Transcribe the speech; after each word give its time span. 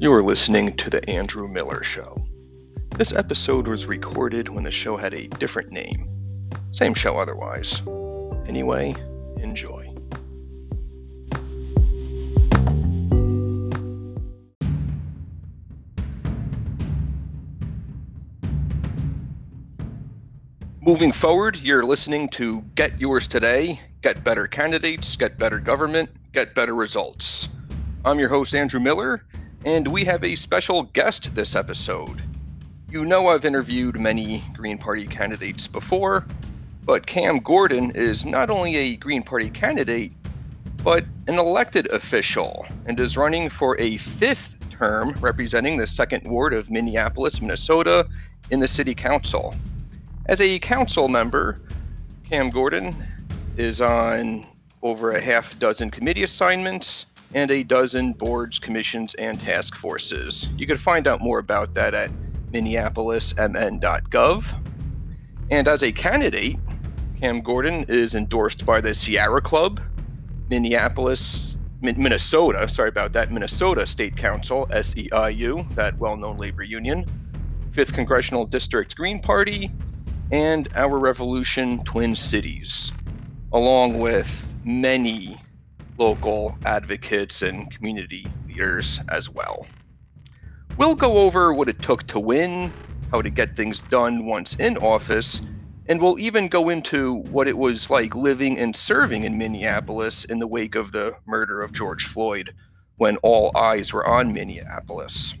You 0.00 0.12
are 0.12 0.22
listening 0.22 0.76
to 0.76 0.90
The 0.90 1.10
Andrew 1.10 1.48
Miller 1.48 1.82
Show. 1.82 2.24
This 2.96 3.12
episode 3.12 3.66
was 3.66 3.86
recorded 3.86 4.48
when 4.48 4.62
the 4.62 4.70
show 4.70 4.96
had 4.96 5.12
a 5.12 5.26
different 5.26 5.72
name. 5.72 6.08
Same 6.70 6.94
show 6.94 7.16
otherwise. 7.16 7.82
Anyway, 8.46 8.94
enjoy. 9.38 9.92
Moving 20.80 21.10
forward, 21.10 21.58
you're 21.58 21.82
listening 21.82 22.28
to 22.28 22.60
Get 22.76 23.00
Yours 23.00 23.26
Today, 23.26 23.80
Get 24.02 24.22
Better 24.22 24.46
Candidates, 24.46 25.16
Get 25.16 25.40
Better 25.40 25.58
Government, 25.58 26.08
Get 26.32 26.54
Better 26.54 26.76
Results. 26.76 27.48
I'm 28.04 28.20
your 28.20 28.28
host, 28.28 28.54
Andrew 28.54 28.78
Miller, 28.78 29.24
and 29.64 29.88
we 29.88 30.04
have 30.04 30.24
a 30.24 30.34
special 30.34 30.84
guest 30.84 31.34
this 31.34 31.54
episode. 31.54 32.22
You 32.90 33.04
know, 33.04 33.28
I've 33.28 33.44
interviewed 33.44 33.98
many 33.98 34.42
Green 34.54 34.78
Party 34.78 35.06
candidates 35.06 35.66
before, 35.66 36.26
but 36.84 37.06
Cam 37.06 37.38
Gordon 37.38 37.90
is 37.94 38.24
not 38.24 38.50
only 38.50 38.76
a 38.76 38.96
Green 38.96 39.22
Party 39.22 39.50
candidate, 39.50 40.12
but 40.82 41.04
an 41.26 41.38
elected 41.38 41.90
official 41.92 42.66
and 42.86 42.98
is 42.98 43.16
running 43.16 43.50
for 43.50 43.78
a 43.80 43.96
fifth 43.98 44.56
term 44.70 45.14
representing 45.20 45.76
the 45.76 45.86
second 45.86 46.26
ward 46.26 46.54
of 46.54 46.70
Minneapolis, 46.70 47.42
Minnesota 47.42 48.06
in 48.50 48.60
the 48.60 48.68
city 48.68 48.94
council. 48.94 49.54
As 50.26 50.40
a 50.40 50.58
council 50.60 51.08
member, 51.08 51.60
Cam 52.28 52.48
Gordon 52.50 52.94
is 53.56 53.80
on 53.80 54.46
over 54.82 55.12
a 55.12 55.20
half 55.20 55.58
dozen 55.58 55.90
committee 55.90 56.22
assignments 56.22 57.06
and 57.34 57.50
a 57.50 57.62
dozen 57.62 58.12
boards, 58.12 58.58
commissions, 58.58 59.14
and 59.14 59.40
task 59.40 59.74
forces. 59.74 60.48
You 60.56 60.66
can 60.66 60.76
find 60.76 61.06
out 61.06 61.20
more 61.20 61.38
about 61.38 61.74
that 61.74 61.94
at 61.94 62.10
minneapolismn.gov. 62.52 64.44
And 65.50 65.68
as 65.68 65.82
a 65.82 65.92
candidate, 65.92 66.58
Cam 67.18 67.40
Gordon 67.40 67.84
is 67.88 68.14
endorsed 68.14 68.64
by 68.64 68.80
the 68.80 68.94
Sierra 68.94 69.40
Club, 69.40 69.80
Minneapolis, 70.48 71.58
Minnesota, 71.80 72.68
sorry 72.68 72.88
about 72.88 73.12
that, 73.12 73.30
Minnesota 73.30 73.86
State 73.86 74.16
Council, 74.16 74.66
SEIU, 74.70 75.68
that 75.74 75.98
well 75.98 76.16
known 76.16 76.36
labor 76.36 76.62
union, 76.62 77.04
5th 77.72 77.92
Congressional 77.92 78.46
District 78.46 78.96
Green 78.96 79.20
Party, 79.20 79.70
and 80.32 80.68
Our 80.74 80.98
Revolution 80.98 81.82
Twin 81.84 82.16
Cities, 82.16 82.92
along 83.52 83.98
with 83.98 84.46
many 84.64 85.40
local 85.98 86.56
advocates 86.64 87.42
and 87.42 87.70
community 87.70 88.26
leaders 88.46 89.00
as 89.10 89.28
well. 89.28 89.66
We'll 90.76 90.94
go 90.94 91.18
over 91.18 91.52
what 91.52 91.68
it 91.68 91.82
took 91.82 92.06
to 92.08 92.20
win, 92.20 92.72
how 93.10 93.20
to 93.20 93.30
get 93.30 93.56
things 93.56 93.80
done 93.80 94.26
once 94.26 94.54
in 94.54 94.76
office, 94.78 95.40
and 95.88 96.00
we'll 96.00 96.18
even 96.18 96.48
go 96.48 96.68
into 96.68 97.14
what 97.30 97.48
it 97.48 97.58
was 97.58 97.90
like 97.90 98.14
living 98.14 98.58
and 98.58 98.76
serving 98.76 99.24
in 99.24 99.38
Minneapolis 99.38 100.24
in 100.24 100.38
the 100.38 100.46
wake 100.46 100.74
of 100.74 100.92
the 100.92 101.14
murder 101.26 101.62
of 101.62 101.72
George 101.72 102.04
Floyd, 102.04 102.54
when 102.98 103.16
all 103.18 103.50
eyes 103.56 103.92
were 103.92 104.06
on 104.06 104.32
Minneapolis. 104.32 105.34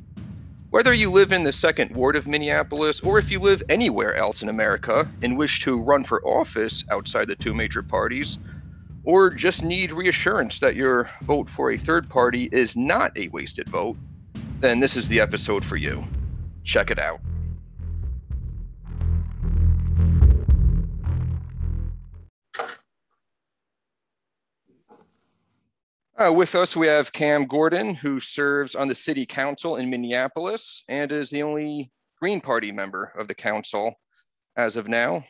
Whether 0.70 0.92
you 0.92 1.10
live 1.10 1.32
in 1.32 1.44
the 1.44 1.52
second 1.52 1.94
ward 1.94 2.14
of 2.16 2.26
Minneapolis 2.26 3.00
or 3.00 3.18
if 3.18 3.30
you 3.30 3.40
live 3.40 3.62
anywhere 3.68 4.14
else 4.14 4.42
in 4.42 4.48
America 4.48 5.08
and 5.22 5.38
wish 5.38 5.60
to 5.60 5.82
run 5.82 6.04
for 6.04 6.26
office 6.26 6.84
outside 6.90 7.28
the 7.28 7.36
two 7.36 7.54
major 7.54 7.82
parties, 7.82 8.38
or 9.04 9.30
just 9.30 9.62
need 9.62 9.92
reassurance 9.92 10.60
that 10.60 10.76
your 10.76 11.10
vote 11.22 11.48
for 11.48 11.70
a 11.70 11.78
third 11.78 12.08
party 12.08 12.48
is 12.52 12.76
not 12.76 13.16
a 13.16 13.28
wasted 13.28 13.68
vote, 13.68 13.96
then 14.60 14.80
this 14.80 14.96
is 14.96 15.08
the 15.08 15.20
episode 15.20 15.64
for 15.64 15.76
you. 15.76 16.04
Check 16.64 16.90
it 16.90 16.98
out. 16.98 17.20
Uh, 26.20 26.32
with 26.32 26.56
us, 26.56 26.74
we 26.74 26.88
have 26.88 27.12
Cam 27.12 27.46
Gordon, 27.46 27.94
who 27.94 28.18
serves 28.18 28.74
on 28.74 28.88
the 28.88 28.94
city 28.94 29.24
council 29.24 29.76
in 29.76 29.88
Minneapolis 29.88 30.82
and 30.88 31.12
is 31.12 31.30
the 31.30 31.44
only 31.44 31.92
Green 32.20 32.40
Party 32.40 32.72
member 32.72 33.12
of 33.16 33.28
the 33.28 33.36
council 33.36 33.94
as 34.56 34.76
of 34.76 34.88
now. 34.88 35.24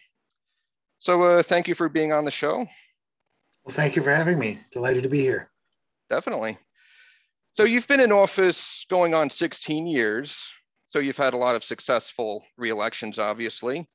So, 0.99 1.23
uh, 1.25 1.43
thank 1.43 1.69
you 1.69 1.75
for 1.75 1.91
being 1.91 2.13
on 2.13 2.25
the 2.25 2.31
show. 2.31 2.67
Well, 3.69 3.75
thank 3.75 3.97
you 3.97 4.03
for 4.03 4.11
having 4.11 4.39
me. 4.39 4.61
Delighted 4.71 5.03
to 5.03 5.11
be 5.11 5.21
here. 5.21 5.51
Definitely. 6.09 6.57
So 7.53 7.65
you've 7.65 7.87
been 7.87 8.01
in 8.01 8.13
office 8.13 8.87
going 8.89 9.13
on 9.13 9.29
16 9.29 9.87
years. 9.87 10.43
So 10.89 11.01
you've 11.01 11.19
had 11.19 11.35
a 11.35 11.37
lot 11.37 11.55
of 11.55 11.63
successful 11.63 12.47
re-elections, 12.57 13.19
obviously. 13.19 13.87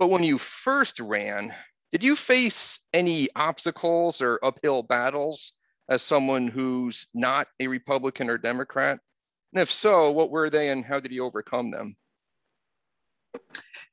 But 0.00 0.08
when 0.08 0.24
you 0.24 0.38
first 0.38 0.98
ran, 0.98 1.54
did 1.92 2.02
you 2.02 2.16
face 2.16 2.80
any 2.92 3.28
obstacles 3.36 4.20
or 4.20 4.40
uphill 4.44 4.82
battles 4.82 5.52
as 5.88 6.02
someone 6.02 6.48
who's 6.48 7.06
not 7.14 7.46
a 7.60 7.68
Republican 7.68 8.28
or 8.28 8.38
Democrat? 8.38 8.98
And 9.52 9.62
if 9.62 9.70
so, 9.70 10.10
what 10.10 10.30
were 10.30 10.50
they 10.50 10.70
and 10.70 10.84
how 10.84 10.98
did 10.98 11.12
you 11.12 11.24
overcome 11.24 11.70
them? 11.70 11.96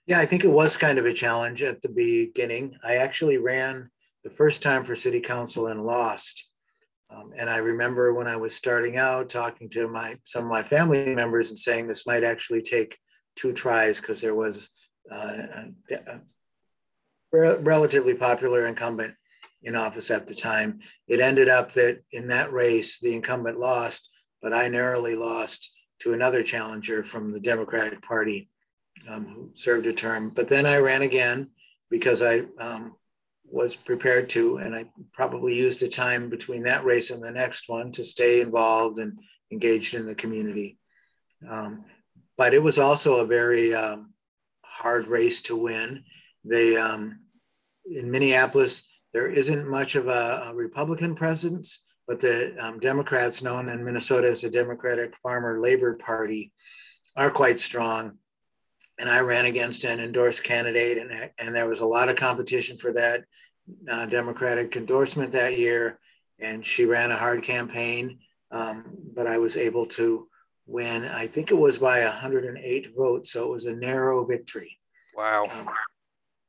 Yeah, 0.07 0.21
I 0.21 0.25
think 0.25 0.43
it 0.43 0.49
was 0.49 0.75
kind 0.75 0.97
of 0.97 1.05
a 1.05 1.13
challenge 1.13 1.61
at 1.61 1.83
the 1.83 1.89
beginning. 1.89 2.79
I 2.83 2.95
actually 2.95 3.37
ran 3.37 3.91
the 4.23 4.29
first 4.29 4.61
time 4.61 4.83
for 4.83 4.95
city 4.95 5.19
council 5.19 5.67
and 5.67 5.85
lost. 5.85 6.47
Um, 7.09 7.31
and 7.35 7.49
I 7.49 7.57
remember 7.57 8.13
when 8.13 8.27
I 8.27 8.35
was 8.35 8.53
starting 8.55 8.97
out 8.97 9.29
talking 9.29 9.69
to 9.69 9.87
my 9.87 10.15
some 10.25 10.43
of 10.43 10.49
my 10.49 10.61
family 10.61 11.15
members 11.15 11.49
and 11.49 11.57
saying 11.57 11.87
this 11.87 12.05
might 12.05 12.23
actually 12.23 12.61
take 12.61 12.97
two 13.35 13.53
tries 13.53 13.99
because 13.99 14.21
there 14.21 14.35
was 14.35 14.69
uh, 15.11 15.15
a, 15.91 15.95
a 15.95 16.21
relatively 17.31 18.13
popular 18.13 18.67
incumbent 18.67 19.15
in 19.63 19.75
office 19.75 20.11
at 20.11 20.27
the 20.27 20.35
time. 20.35 20.79
It 21.07 21.19
ended 21.19 21.49
up 21.49 21.71
that 21.73 22.01
in 22.11 22.27
that 22.27 22.53
race, 22.53 22.99
the 22.99 23.13
incumbent 23.13 23.59
lost, 23.59 24.09
but 24.41 24.53
I 24.53 24.67
narrowly 24.67 25.15
lost 25.15 25.71
to 25.99 26.13
another 26.13 26.43
challenger 26.43 27.03
from 27.03 27.31
the 27.31 27.39
Democratic 27.39 28.01
Party 28.01 28.49
um, 29.09 29.25
who 29.25 29.51
served 29.53 29.85
a 29.87 29.93
term. 29.93 30.29
But 30.29 30.47
then 30.47 30.65
I 30.65 30.77
ran 30.77 31.01
again 31.01 31.49
because 31.89 32.21
I 32.21 32.43
um, 32.59 32.95
was 33.51 33.75
prepared 33.75 34.29
to, 34.29 34.57
and 34.57 34.75
I 34.75 34.85
probably 35.13 35.55
used 35.55 35.79
the 35.79 35.87
time 35.87 36.29
between 36.29 36.63
that 36.63 36.85
race 36.85 37.09
and 37.09 37.21
the 37.21 37.31
next 37.31 37.69
one 37.69 37.91
to 37.93 38.03
stay 38.03 38.41
involved 38.41 38.99
and 38.99 39.19
engaged 39.51 39.93
in 39.93 40.05
the 40.05 40.15
community. 40.15 40.77
Um, 41.49 41.85
but 42.37 42.53
it 42.53 42.61
was 42.61 42.79
also 42.79 43.15
a 43.15 43.25
very 43.25 43.73
um, 43.73 44.13
hard 44.63 45.07
race 45.07 45.41
to 45.43 45.55
win. 45.55 46.03
They 46.45 46.77
um, 46.77 47.19
in 47.85 48.11
Minneapolis 48.11 48.87
there 49.13 49.29
isn't 49.29 49.67
much 49.67 49.95
of 49.95 50.07
a, 50.07 50.49
a 50.49 50.53
Republican 50.53 51.15
presence, 51.15 51.93
but 52.07 52.19
the 52.19 52.55
um, 52.59 52.79
Democrats, 52.79 53.41
known 53.41 53.69
in 53.69 53.83
Minnesota 53.83 54.29
as 54.29 54.41
the 54.41 54.49
Democratic 54.49 55.15
Farmer 55.17 55.59
Labor 55.59 55.95
Party, 55.95 56.51
are 57.15 57.31
quite 57.31 57.59
strong. 57.59 58.17
And 58.99 59.09
I 59.09 59.21
ran 59.21 59.45
against 59.45 59.83
an 59.85 59.99
endorsed 59.99 60.43
candidate, 60.43 60.97
and, 60.97 61.31
and 61.39 61.55
there 61.55 61.67
was 61.67 61.79
a 61.79 61.85
lot 61.85 62.09
of 62.09 62.17
competition 62.17 62.77
for 62.77 62.91
that 62.93 63.23
uh, 63.89 64.05
Democratic 64.05 64.75
endorsement 64.75 65.31
that 65.31 65.57
year, 65.57 65.99
and 66.39 66.65
she 66.65 66.85
ran 66.85 67.11
a 67.11 67.17
hard 67.17 67.43
campaign. 67.43 68.19
Um, 68.51 68.85
but 69.15 69.25
I 69.25 69.37
was 69.37 69.55
able 69.55 69.85
to 69.87 70.27
win. 70.65 71.05
I 71.05 71.27
think 71.27 71.51
it 71.51 71.57
was 71.57 71.79
by 71.79 72.03
108 72.03 72.95
votes, 72.95 73.31
so 73.31 73.47
it 73.47 73.51
was 73.51 73.65
a 73.65 73.75
narrow 73.75 74.25
victory. 74.25 74.79
Wow. 75.15 75.45
Um, 75.51 75.69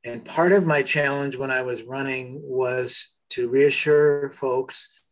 and 0.05 0.25
part 0.25 0.53
of 0.53 0.67
my 0.67 0.83
challenge 0.83 1.37
when 1.37 1.51
I 1.51 1.63
was 1.63 1.83
running 1.83 2.41
was 2.43 3.17
to 3.31 3.49
reassure 3.49 4.31
folks 4.31 5.03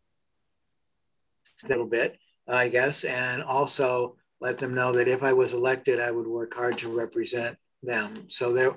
a 1.64 1.68
little 1.68 1.86
bit, 1.86 2.18
I 2.46 2.68
guess, 2.68 3.04
and 3.04 3.42
also 3.42 4.16
let 4.40 4.58
them 4.58 4.74
know 4.74 4.92
that 4.92 5.08
if 5.08 5.22
I 5.22 5.32
was 5.32 5.52
elected, 5.52 6.00
I 6.00 6.10
would 6.10 6.26
work 6.26 6.54
hard 6.54 6.78
to 6.78 6.96
represent 6.96 7.56
them. 7.82 8.24
So 8.28 8.52
there, 8.52 8.76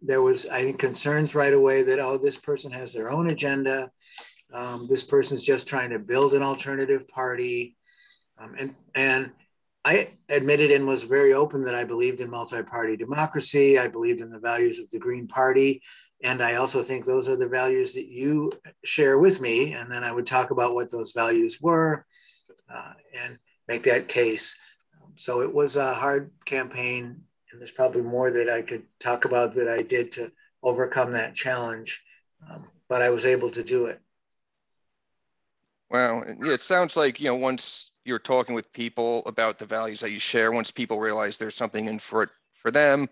there 0.00 0.22
was, 0.22 0.46
I 0.46 0.62
think, 0.62 0.78
concerns 0.78 1.34
right 1.34 1.52
away 1.52 1.82
that, 1.82 1.98
oh, 1.98 2.18
this 2.18 2.38
person 2.38 2.72
has 2.72 2.92
their 2.92 3.10
own 3.10 3.30
agenda. 3.30 3.90
Um, 4.52 4.86
this 4.88 5.02
person's 5.02 5.44
just 5.44 5.66
trying 5.66 5.90
to 5.90 5.98
build 5.98 6.34
an 6.34 6.42
alternative 6.42 7.08
party. 7.08 7.76
Um, 8.38 8.54
and, 8.58 8.74
and 8.94 9.30
I 9.84 10.10
admitted 10.28 10.70
and 10.70 10.86
was 10.86 11.04
very 11.04 11.32
open 11.32 11.62
that 11.64 11.74
I 11.74 11.84
believed 11.84 12.20
in 12.20 12.30
multi 12.30 12.62
party 12.62 12.96
democracy. 12.96 13.78
I 13.78 13.88
believed 13.88 14.20
in 14.20 14.30
the 14.30 14.38
values 14.38 14.78
of 14.78 14.88
the 14.90 14.98
Green 14.98 15.26
Party. 15.26 15.82
And 16.22 16.40
I 16.40 16.54
also 16.54 16.82
think 16.82 17.04
those 17.04 17.28
are 17.28 17.36
the 17.36 17.48
values 17.48 17.94
that 17.94 18.06
you 18.06 18.52
share 18.84 19.18
with 19.18 19.40
me. 19.40 19.72
And 19.72 19.90
then 19.90 20.04
I 20.04 20.12
would 20.12 20.26
talk 20.26 20.52
about 20.52 20.74
what 20.74 20.90
those 20.90 21.12
values 21.12 21.58
were 21.60 22.06
uh, 22.72 22.92
and 23.20 23.38
make 23.72 23.84
that 23.84 24.08
case. 24.08 24.56
So 25.14 25.40
it 25.40 25.52
was 25.52 25.76
a 25.76 25.94
hard 25.94 26.30
campaign 26.44 27.22
and 27.50 27.60
there's 27.60 27.70
probably 27.70 28.02
more 28.02 28.30
that 28.30 28.48
I 28.48 28.62
could 28.62 28.82
talk 28.98 29.24
about 29.24 29.54
that 29.54 29.68
I 29.68 29.82
did 29.82 30.12
to 30.12 30.32
overcome 30.62 31.12
that 31.12 31.34
challenge, 31.34 32.02
um, 32.50 32.64
but 32.88 33.02
I 33.02 33.10
was 33.10 33.24
able 33.24 33.50
to 33.50 33.62
do 33.62 33.86
it. 33.86 34.00
Wow, 35.90 36.24
yeah, 36.42 36.52
it 36.52 36.60
sounds 36.62 36.96
like 36.96 37.20
you 37.20 37.26
know 37.26 37.36
once 37.36 37.90
you're 38.04 38.18
talking 38.18 38.54
with 38.54 38.72
people 38.72 39.22
about 39.26 39.58
the 39.58 39.66
values 39.66 40.00
that 40.00 40.10
you 40.10 40.18
share, 40.18 40.50
once 40.50 40.70
people 40.70 40.98
realize 40.98 41.36
there's 41.36 41.54
something 41.54 41.86
in 41.86 41.98
for 41.98 42.22
it 42.24 42.30
for 42.54 42.70
them, 42.70 43.08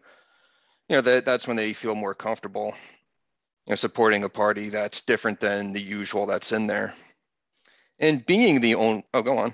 you 0.88 0.96
know, 0.96 1.02
that 1.02 1.26
that's 1.26 1.46
when 1.46 1.56
they 1.56 1.74
feel 1.74 1.94
more 1.94 2.14
comfortable, 2.14 2.72
you 3.66 3.72
know, 3.72 3.76
supporting 3.76 4.24
a 4.24 4.28
party 4.28 4.70
that's 4.70 5.02
different 5.02 5.38
than 5.40 5.72
the 5.72 5.82
usual 5.82 6.24
that's 6.24 6.52
in 6.52 6.66
there. 6.66 6.94
And 7.98 8.24
being 8.24 8.60
the 8.60 8.76
own, 8.76 9.02
oh, 9.12 9.22
go 9.22 9.36
on. 9.36 9.52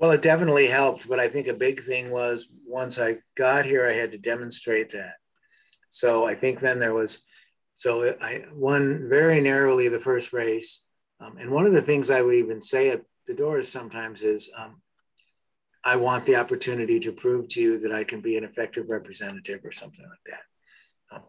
Well, 0.00 0.12
it 0.12 0.22
definitely 0.22 0.66
helped, 0.66 1.06
but 1.06 1.20
I 1.20 1.28
think 1.28 1.46
a 1.46 1.52
big 1.52 1.82
thing 1.82 2.10
was 2.10 2.48
once 2.66 2.98
I 2.98 3.18
got 3.36 3.66
here, 3.66 3.86
I 3.86 3.92
had 3.92 4.12
to 4.12 4.18
demonstrate 4.18 4.92
that. 4.92 5.16
So 5.90 6.24
I 6.24 6.34
think 6.34 6.58
then 6.58 6.78
there 6.78 6.94
was, 6.94 7.22
so 7.74 8.14
I 8.18 8.44
won 8.50 9.10
very 9.10 9.42
narrowly 9.42 9.88
the 9.88 10.00
first 10.00 10.32
race. 10.32 10.86
Um, 11.20 11.36
and 11.36 11.50
one 11.50 11.66
of 11.66 11.74
the 11.74 11.82
things 11.82 12.08
I 12.08 12.22
would 12.22 12.34
even 12.34 12.62
say 12.62 12.88
at 12.88 13.02
the 13.26 13.34
doors 13.34 13.68
sometimes 13.68 14.22
is, 14.22 14.50
um, 14.56 14.80
I 15.84 15.96
want 15.96 16.24
the 16.24 16.36
opportunity 16.36 16.98
to 17.00 17.12
prove 17.12 17.48
to 17.48 17.60
you 17.60 17.78
that 17.80 17.92
I 17.92 18.04
can 18.04 18.22
be 18.22 18.38
an 18.38 18.44
effective 18.44 18.86
representative 18.88 19.60
or 19.62 19.72
something 19.72 20.06
like 20.08 20.24
that. 20.26 21.14
Um, 21.16 21.22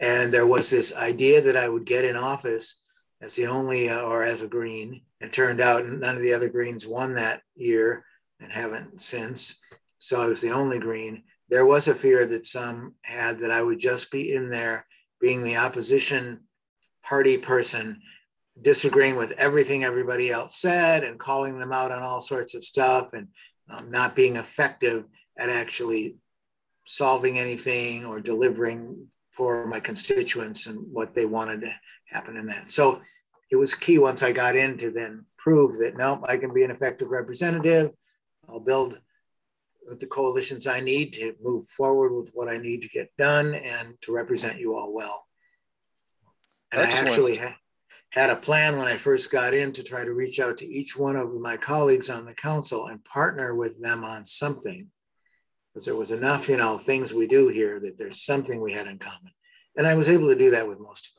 and 0.00 0.32
there 0.32 0.48
was 0.48 0.68
this 0.68 0.92
idea 0.96 1.40
that 1.42 1.56
I 1.56 1.68
would 1.68 1.84
get 1.84 2.04
in 2.04 2.16
office 2.16 2.82
as 3.22 3.36
the 3.36 3.46
only, 3.46 3.88
uh, 3.88 4.00
or 4.00 4.24
as 4.24 4.42
a 4.42 4.48
green. 4.48 5.02
It 5.20 5.32
turned 5.32 5.60
out 5.60 5.86
none 5.86 6.16
of 6.16 6.22
the 6.22 6.34
other 6.34 6.48
greens 6.48 6.88
won 6.88 7.14
that 7.14 7.42
year 7.54 8.02
and 8.40 8.52
haven't 8.52 9.00
since. 9.00 9.60
So 9.98 10.20
I 10.20 10.26
was 10.26 10.40
the 10.40 10.50
only 10.50 10.78
green. 10.78 11.22
There 11.48 11.66
was 11.66 11.88
a 11.88 11.94
fear 11.94 12.26
that 12.26 12.46
some 12.46 12.94
had 13.02 13.38
that 13.40 13.50
I 13.50 13.62
would 13.62 13.78
just 13.78 14.10
be 14.10 14.34
in 14.34 14.50
there 14.50 14.86
being 15.20 15.42
the 15.42 15.56
opposition 15.56 16.40
party 17.02 17.38
person, 17.38 18.00
disagreeing 18.60 19.16
with 19.16 19.32
everything 19.32 19.84
everybody 19.84 20.30
else 20.30 20.56
said 20.56 21.04
and 21.04 21.18
calling 21.18 21.58
them 21.58 21.72
out 21.72 21.92
on 21.92 22.02
all 22.02 22.20
sorts 22.20 22.54
of 22.54 22.64
stuff 22.64 23.12
and 23.12 23.28
um, 23.70 23.90
not 23.90 24.16
being 24.16 24.36
effective 24.36 25.04
at 25.38 25.48
actually 25.48 26.16
solving 26.86 27.38
anything 27.38 28.04
or 28.04 28.20
delivering 28.20 29.06
for 29.30 29.66
my 29.66 29.78
constituents 29.80 30.66
and 30.66 30.78
what 30.92 31.14
they 31.14 31.26
wanted 31.26 31.60
to 31.60 31.72
happen 32.06 32.36
in 32.36 32.46
that. 32.46 32.70
So 32.70 33.02
it 33.50 33.56
was 33.56 33.74
key 33.74 33.98
once 33.98 34.22
I 34.22 34.32
got 34.32 34.56
in 34.56 34.78
to 34.78 34.90
then 34.90 35.26
prove 35.36 35.78
that 35.78 35.96
no, 35.96 36.24
I 36.26 36.36
can 36.36 36.52
be 36.52 36.64
an 36.64 36.70
effective 36.70 37.08
representative. 37.08 37.92
I'll 38.48 38.60
build 38.60 39.00
the 39.98 40.06
coalitions 40.06 40.66
I 40.66 40.80
need 40.80 41.12
to 41.14 41.34
move 41.42 41.68
forward 41.68 42.12
with 42.12 42.30
what 42.34 42.48
I 42.48 42.58
need 42.58 42.82
to 42.82 42.88
get 42.88 43.16
done 43.16 43.54
and 43.54 43.94
to 44.02 44.12
represent 44.12 44.58
you 44.58 44.76
all 44.76 44.92
well. 44.92 45.26
And 46.72 46.82
Excellent. 46.82 47.06
I 47.06 47.08
actually 47.08 47.36
ha- 47.36 47.56
had 48.10 48.30
a 48.30 48.36
plan 48.36 48.76
when 48.76 48.88
I 48.88 48.96
first 48.96 49.30
got 49.30 49.54
in 49.54 49.72
to 49.72 49.82
try 49.82 50.04
to 50.04 50.12
reach 50.12 50.40
out 50.40 50.56
to 50.58 50.66
each 50.66 50.96
one 50.96 51.16
of 51.16 51.32
my 51.34 51.56
colleagues 51.56 52.10
on 52.10 52.24
the 52.24 52.34
council 52.34 52.88
and 52.88 53.04
partner 53.04 53.54
with 53.54 53.80
them 53.80 54.04
on 54.04 54.26
something. 54.26 54.88
Because 55.72 55.84
there 55.84 55.96
was 55.96 56.10
enough, 56.10 56.48
you 56.48 56.56
know, 56.56 56.78
things 56.78 57.12
we 57.12 57.26
do 57.26 57.48
here 57.48 57.78
that 57.80 57.98
there's 57.98 58.24
something 58.24 58.60
we 58.60 58.72
had 58.72 58.86
in 58.86 58.98
common. 58.98 59.32
And 59.76 59.86
I 59.86 59.94
was 59.94 60.08
able 60.08 60.28
to 60.28 60.34
do 60.34 60.50
that 60.50 60.66
with 60.66 60.80
most 60.80 61.08
of 61.08 61.12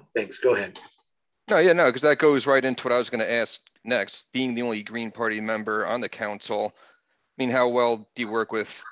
them. 0.00 0.06
Thanks. 0.14 0.38
Go 0.38 0.54
ahead. 0.54 0.78
No, 1.48 1.58
yeah, 1.58 1.72
no, 1.72 1.86
because 1.86 2.02
that 2.02 2.18
goes 2.18 2.46
right 2.46 2.64
into 2.64 2.84
what 2.84 2.92
I 2.92 2.98
was 2.98 3.10
going 3.10 3.20
to 3.20 3.32
ask 3.32 3.60
next. 3.84 4.26
Being 4.32 4.54
the 4.54 4.62
only 4.62 4.82
Green 4.82 5.10
Party 5.10 5.40
member 5.40 5.86
on 5.86 6.00
the 6.00 6.08
council, 6.08 6.72
I 6.76 7.42
mean, 7.42 7.50
how 7.50 7.68
well 7.68 8.08
do 8.14 8.22
you 8.22 8.28
work 8.28 8.52
with 8.52 8.82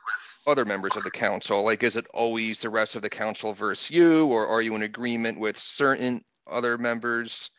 other 0.47 0.65
members 0.65 0.97
of 0.97 1.05
the 1.05 1.11
council? 1.11 1.63
Like, 1.65 1.83
is 1.83 1.97
it 1.97 2.07
always 2.15 2.61
the 2.61 2.71
rest 2.71 2.97
of 2.97 3.03
the 3.03 3.11
council 3.11 3.53
versus 3.53 3.91
you, 3.91 4.27
or 4.27 4.47
are 4.47 4.63
you 4.63 4.75
in 4.75 4.83
agreement 4.83 5.39
with 5.39 5.59
certain 5.59 6.25
other 6.51 6.79
members 6.79 7.51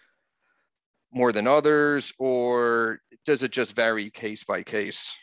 more 1.11 1.31
than 1.31 1.47
others, 1.47 2.13
or 2.17 2.99
does 3.25 3.43
it 3.43 3.51
just 3.51 3.75
vary 3.75 4.09
case 4.09 4.43
by 4.43 4.63
case? 4.63 5.15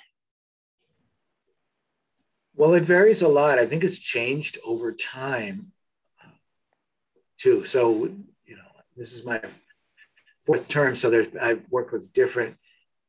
Well, 2.54 2.74
it 2.74 2.84
varies 2.84 3.22
a 3.22 3.28
lot. 3.28 3.58
I 3.58 3.66
think 3.66 3.84
it's 3.84 3.98
changed 3.98 4.58
over 4.64 4.92
time 4.92 5.72
too. 7.36 7.64
So, 7.64 8.06
you 8.44 8.56
know, 8.56 8.62
this 8.96 9.12
is 9.12 9.24
my 9.24 9.40
fourth 10.46 10.68
term, 10.68 10.94
so 10.94 11.10
there's 11.10 11.28
I've 11.40 11.64
worked 11.70 11.92
with 11.92 12.12
different 12.12 12.56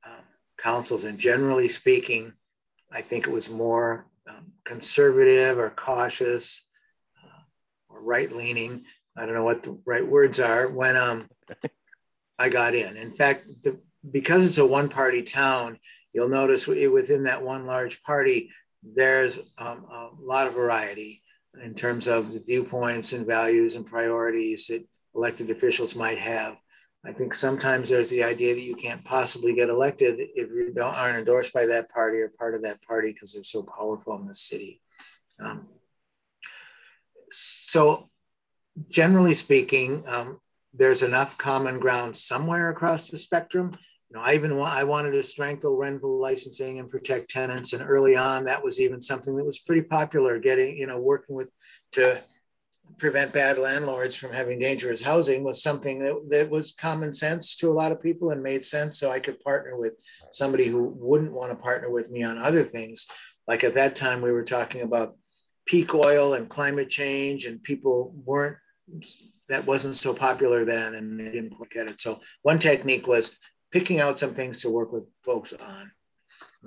um, 0.06 0.24
councils, 0.58 1.04
and 1.04 1.18
generally 1.18 1.68
speaking, 1.68 2.34
I 2.92 3.02
think 3.02 3.28
it 3.28 3.32
was 3.32 3.50
more 3.50 4.08
um, 4.28 4.52
conservative 4.66 5.58
or 5.60 5.70
cautious 5.70 6.68
uh, 7.24 7.42
or 7.90 8.02
right 8.02 8.36
leaning. 8.36 8.86
I 9.16 9.26
don't 9.26 9.36
know 9.36 9.44
what 9.44 9.64
the 9.64 9.78
right 9.86 10.06
words 10.06 10.40
are 10.40 10.68
when 10.68 10.96
um, 10.96 11.30
I 12.40 12.50
got 12.50 12.76
in. 12.76 12.98
In 12.98 13.14
fact, 13.14 13.48
the, 13.64 13.80
because 14.12 14.48
it's 14.48 14.58
a 14.58 14.66
one 14.66 14.90
party 14.90 15.22
town, 15.22 15.80
you'll 16.14 16.30
notice 16.30 16.68
within 16.68 17.24
that 17.24 17.42
one 17.42 17.66
large 17.66 18.02
party, 18.04 18.52
there's 18.84 19.40
um, 19.58 19.86
a 19.92 20.10
lot 20.20 20.48
of 20.48 20.54
variety 20.54 21.22
in 21.64 21.74
terms 21.74 22.08
of 22.08 22.34
the 22.34 22.40
viewpoints 22.40 23.14
and 23.14 23.26
values 23.26 23.76
and 23.76 23.86
priorities 23.86 24.68
that 24.68 24.86
elected 25.16 25.50
officials 25.50 25.96
might 25.96 26.20
have. 26.20 26.58
I 27.06 27.14
think 27.14 27.34
sometimes 27.34 27.90
there's 27.90 28.10
the 28.10 28.24
idea 28.24 28.54
that 28.54 28.62
you 28.62 28.76
can't 28.76 29.04
possibly 29.04 29.54
get 29.54 29.70
elected 29.70 30.20
if 30.20 30.50
you 30.50 30.74
don't 30.76 30.96
aren't 30.96 31.18
endorsed 31.18 31.54
by 31.54 31.66
that 31.68 31.90
party 31.90 32.20
or 32.20 32.30
part 32.30 32.56
of 32.56 32.64
that 32.64 32.82
party 32.82 33.14
because 33.14 33.34
they're 33.34 33.44
so 33.44 33.64
powerful 33.64 34.16
in 34.20 34.28
the 34.28 34.36
city. 34.36 34.82
Um, 35.40 35.68
so, 37.30 38.10
generally 38.90 39.34
speaking, 39.34 40.04
um, 40.08 40.40
there's 40.74 41.02
enough 41.02 41.38
common 41.38 41.80
ground 41.80 42.16
somewhere 42.18 42.70
across 42.70 43.10
the 43.10 43.18
spectrum. 43.18 43.72
You 44.10 44.18
know, 44.18 44.24
I 44.24 44.36
even 44.36 44.60
I 44.60 44.84
wanted 44.84 45.12
to 45.12 45.24
strengthen 45.24 45.72
rental 45.72 46.20
licensing 46.20 46.80
and 46.80 46.90
protect 46.90 47.30
tenants, 47.30 47.74
and 47.74 47.84
early 47.88 48.16
on, 48.16 48.46
that 48.46 48.64
was 48.64 48.80
even 48.80 49.02
something 49.02 49.36
that 49.36 49.46
was 49.46 49.60
pretty 49.60 49.84
popular. 49.84 50.40
Getting 50.40 50.78
you 50.78 50.88
know 50.88 51.00
working 51.00 51.36
with 51.36 51.50
to 51.94 52.22
prevent 52.98 53.34
bad 53.34 53.60
landlords 53.60 54.16
from 54.16 54.34
having 54.34 54.60
dangerous 54.60 55.02
housing 55.02 55.44
was 55.44 55.62
something 55.62 56.00
that, 56.00 56.16
that 56.30 56.50
was 56.50 56.72
common 56.72 57.14
sense 57.14 57.56
to 57.56 57.72
a 57.72 57.74
lot 57.74 57.92
of 57.92 58.02
people 58.02 58.32
and 58.32 58.42
made 58.42 58.66
sense. 58.66 59.00
So 59.00 59.12
I 59.12 59.20
could 59.20 59.40
partner 59.40 59.78
with 59.78 59.94
somebody 60.32 60.66
who 60.68 60.94
wouldn't 60.98 61.34
want 61.34 61.52
to 61.52 61.56
partner 61.56 61.90
with 61.90 62.10
me 62.10 62.24
on 62.24 62.38
other 62.38 62.64
things. 62.64 63.06
Like 63.48 63.64
at 63.64 63.76
that 63.76 63.96
time, 63.96 64.22
we 64.22 64.32
were 64.32 64.44
talking 64.44 64.82
about 64.82 65.16
peak 65.66 65.94
oil 65.94 66.34
and 66.34 66.50
climate 66.50 66.90
change, 66.90 67.46
and 67.46 67.62
people 67.62 68.14
weren't, 68.26 68.58
that 69.50 69.66
wasn't 69.66 69.96
so 69.96 70.14
popular 70.14 70.66
then, 70.66 70.96
and 70.96 71.20
they 71.20 71.32
didn't 71.32 71.60
look 71.60 71.76
at 71.76 71.88
it. 71.88 72.02
So 72.02 72.20
one 72.42 72.60
technique 72.60 73.08
was 73.08 73.38
picking 73.72 74.00
out 74.00 74.20
some 74.20 74.34
things 74.34 74.62
to 74.62 74.70
work 74.70 74.92
with 74.92 75.04
folks 75.24 75.54
on. 75.54 75.92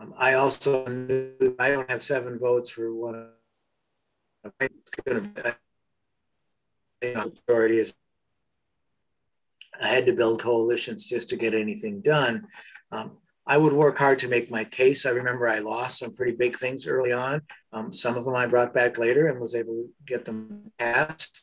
Um, 0.00 0.14
I 0.16 0.34
also 0.34 0.86
knew 0.86 1.56
I 1.58 1.70
don't 1.70 1.90
have 1.90 2.02
seven 2.02 2.38
votes 2.38 2.70
for 2.70 2.94
one. 2.94 3.30
To 5.06 5.52
authority 7.02 7.78
is 7.78 7.94
I 9.80 9.88
had 9.88 10.06
to 10.06 10.12
build 10.12 10.42
coalitions 10.42 11.06
just 11.06 11.28
to 11.30 11.36
get 11.36 11.54
anything 11.54 12.00
done. 12.00 12.46
Um, 12.92 13.12
I 13.46 13.56
would 13.56 13.72
work 13.72 13.98
hard 13.98 14.18
to 14.20 14.28
make 14.28 14.50
my 14.50 14.64
case. 14.64 15.06
I 15.06 15.10
remember 15.10 15.48
I 15.48 15.58
lost 15.58 15.98
some 15.98 16.14
pretty 16.14 16.32
big 16.32 16.56
things 16.56 16.86
early 16.86 17.12
on. 17.12 17.42
Um, 17.72 17.92
some 17.92 18.16
of 18.16 18.24
them 18.24 18.36
I 18.36 18.46
brought 18.46 18.74
back 18.74 18.98
later 18.98 19.28
and 19.28 19.40
was 19.40 19.54
able 19.54 19.74
to 19.74 19.88
get 20.06 20.24
them 20.24 20.70
passed. 20.78 21.42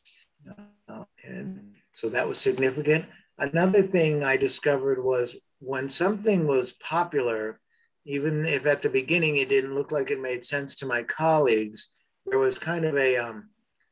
Uh, 0.88 1.04
and 1.26 1.74
so 1.92 2.10
that 2.10 2.28
was 2.28 2.38
significant. 2.38 3.06
Another 3.40 3.82
thing 3.82 4.24
I 4.24 4.38
discovered 4.38 5.04
was 5.04 5.36
when 5.60 5.90
something 5.90 6.48
was 6.48 6.74
popular, 6.74 7.60
even 8.06 8.46
if 8.46 8.66
at 8.66 8.82
the 8.82 8.90
beginning 8.90 9.38
it 9.38 9.50
didn't 9.50 9.76
look 9.76 9.92
like 9.92 10.12
it 10.12 10.22
made 10.22 10.46
sense 10.46 10.76
to 10.76 10.86
my 10.86 11.04
colleagues, 11.04 11.90
there 12.26 12.40
was 12.40 12.58
kind 12.58 12.86
of 12.86 12.96
a 12.96 13.18
um, 13.18 13.50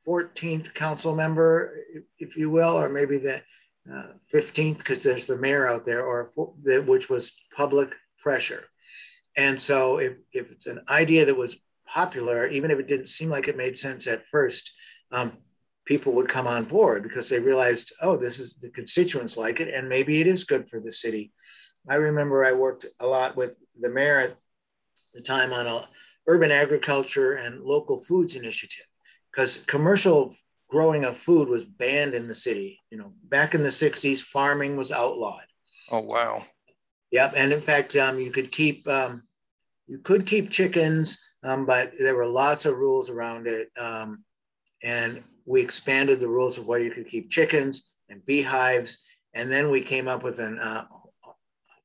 14th 0.07 0.74
council 0.74 1.15
member, 1.15 1.77
if 2.19 2.38
you 2.38 2.50
will, 2.50 2.77
or 2.77 2.89
maybe 2.89 3.17
the 3.17 3.41
uh, 3.91 4.07
15th, 4.33 4.77
because 4.79 5.00
there's 5.00 5.27
the 5.27 5.38
mayor 5.38 5.67
out 5.67 5.85
there, 5.85 6.05
or 6.05 6.31
which 6.35 7.09
was 7.09 7.31
public 7.55 7.93
pressure. 8.19 8.65
And 9.38 9.59
so 9.59 9.97
if, 9.97 10.13
if 10.31 10.51
it's 10.51 10.67
an 10.67 10.81
idea 10.89 11.25
that 11.25 11.38
was 11.38 11.57
popular, 11.88 12.47
even 12.47 12.71
if 12.71 12.79
it 12.79 12.88
didn't 12.88 13.07
seem 13.07 13.29
like 13.29 13.47
it 13.47 13.57
made 13.57 13.77
sense 13.77 14.07
at 14.07 14.27
first, 14.31 14.71
um, 15.12 15.33
people 15.85 16.13
would 16.13 16.27
come 16.27 16.47
on 16.47 16.63
board 16.63 17.03
because 17.03 17.29
they 17.29 17.39
realized, 17.39 17.93
oh, 18.01 18.17
this 18.17 18.39
is 18.39 18.55
the 18.62 18.69
constituents 18.69 19.38
like 19.38 19.59
it, 19.59 19.74
and 19.74 19.88
maybe 19.88 20.19
it 20.19 20.27
is 20.27 20.43
good 20.43 20.69
for 20.69 20.79
the 20.79 20.91
city. 20.91 21.31
I 21.88 21.95
remember 21.95 22.43
I 22.43 22.53
worked 22.53 22.85
a 23.00 23.05
lot 23.05 23.35
with 23.35 23.57
the 23.79 23.89
mayor 23.89 24.19
at 24.19 24.35
the 25.13 25.21
time 25.21 25.53
on 25.53 25.67
a 25.67 25.88
urban 26.27 26.50
agriculture 26.50 27.33
and 27.33 27.63
local 27.63 28.01
foods 28.01 28.35
initiative 28.35 28.85
because 29.36 29.58
commercial 29.68 30.34
growing 30.70 31.04
of 31.04 31.18
food 31.18 31.50
was 31.50 31.65
banned 31.65 32.13
in 32.13 32.27
the 32.27 32.36
city. 32.36 32.82
You 32.89 32.98
know, 32.98 33.13
back 33.24 33.54
in 33.54 33.63
the 33.63 33.70
60s, 33.70 34.22
farming 34.22 34.77
was 34.77 34.92
outlawed. 34.92 35.46
Oh, 35.92 36.00
wow. 36.00 36.46
Yep. 37.12 37.34
And 37.36 37.51
in 37.51 37.62
fact, 37.62 37.96
um, 37.96 38.20
you 38.20 38.32
could 38.32 38.51
keep, 38.51 38.88
um, 38.88 39.24
you 39.88 40.00
could 40.00 40.25
keep 40.25 40.50
chickens, 40.50 41.22
um, 41.44 41.65
but 41.65 41.92
there 42.00 42.15
were 42.15 42.25
lots 42.25 42.65
of 42.65 42.77
rules 42.77 43.10
around 43.10 43.48
it. 43.48 43.70
Um, 43.77 44.24
and 44.84 45.22
we 45.46 45.62
expanded 45.62 46.20
the 46.20 46.30
rules 46.30 46.58
of 46.58 46.65
where 46.65 46.80
you 46.80 46.92
could 46.92 47.08
keep 47.08 47.30
chickens 47.30 47.92
and 48.10 48.25
beehives. 48.25 49.04
And 49.34 49.51
then 49.51 49.70
we 49.70 49.82
came 49.82 50.08
up 50.08 50.24
with 50.24 50.39
an, 50.39 50.60
uh, 50.60 50.86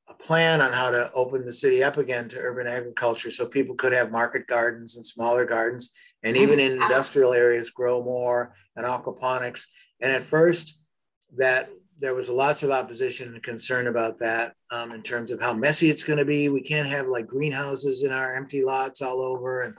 a 0.09 0.13
plan 0.13 0.61
on 0.61 0.71
how 0.71 0.89
to 0.89 1.11
open 1.13 1.45
the 1.45 1.53
city 1.53 1.83
up 1.83 1.97
again 1.97 2.27
to 2.29 2.39
urban 2.39 2.67
agriculture 2.67 3.29
so 3.29 3.45
people 3.45 3.75
could 3.75 3.93
have 3.93 4.11
market 4.11 4.47
gardens 4.47 4.95
and 4.95 5.05
smaller 5.05 5.45
gardens 5.45 5.93
and 6.23 6.37
even 6.37 6.59
in 6.59 6.81
industrial 6.81 7.33
areas 7.33 7.69
grow 7.69 8.03
more 8.03 8.53
and 8.75 8.85
aquaponics 8.85 9.65
and 10.01 10.11
at 10.11 10.23
first 10.23 10.87
that 11.37 11.69
there 12.01 12.15
was 12.15 12.29
lots 12.29 12.63
of 12.63 12.71
opposition 12.71 13.33
and 13.33 13.43
concern 13.43 13.85
about 13.85 14.17
that 14.17 14.55
um, 14.71 14.91
in 14.91 15.03
terms 15.03 15.29
of 15.29 15.39
how 15.39 15.53
messy 15.53 15.87
it's 15.87 16.03
going 16.03 16.17
to 16.17 16.25
be. 16.25 16.49
We 16.49 16.61
can't 16.61 16.89
have 16.89 17.07
like 17.07 17.27
greenhouses 17.27 18.01
in 18.03 18.11
our 18.11 18.35
empty 18.35 18.63
lots 18.63 19.03
all 19.03 19.21
over. 19.21 19.61
And 19.61 19.75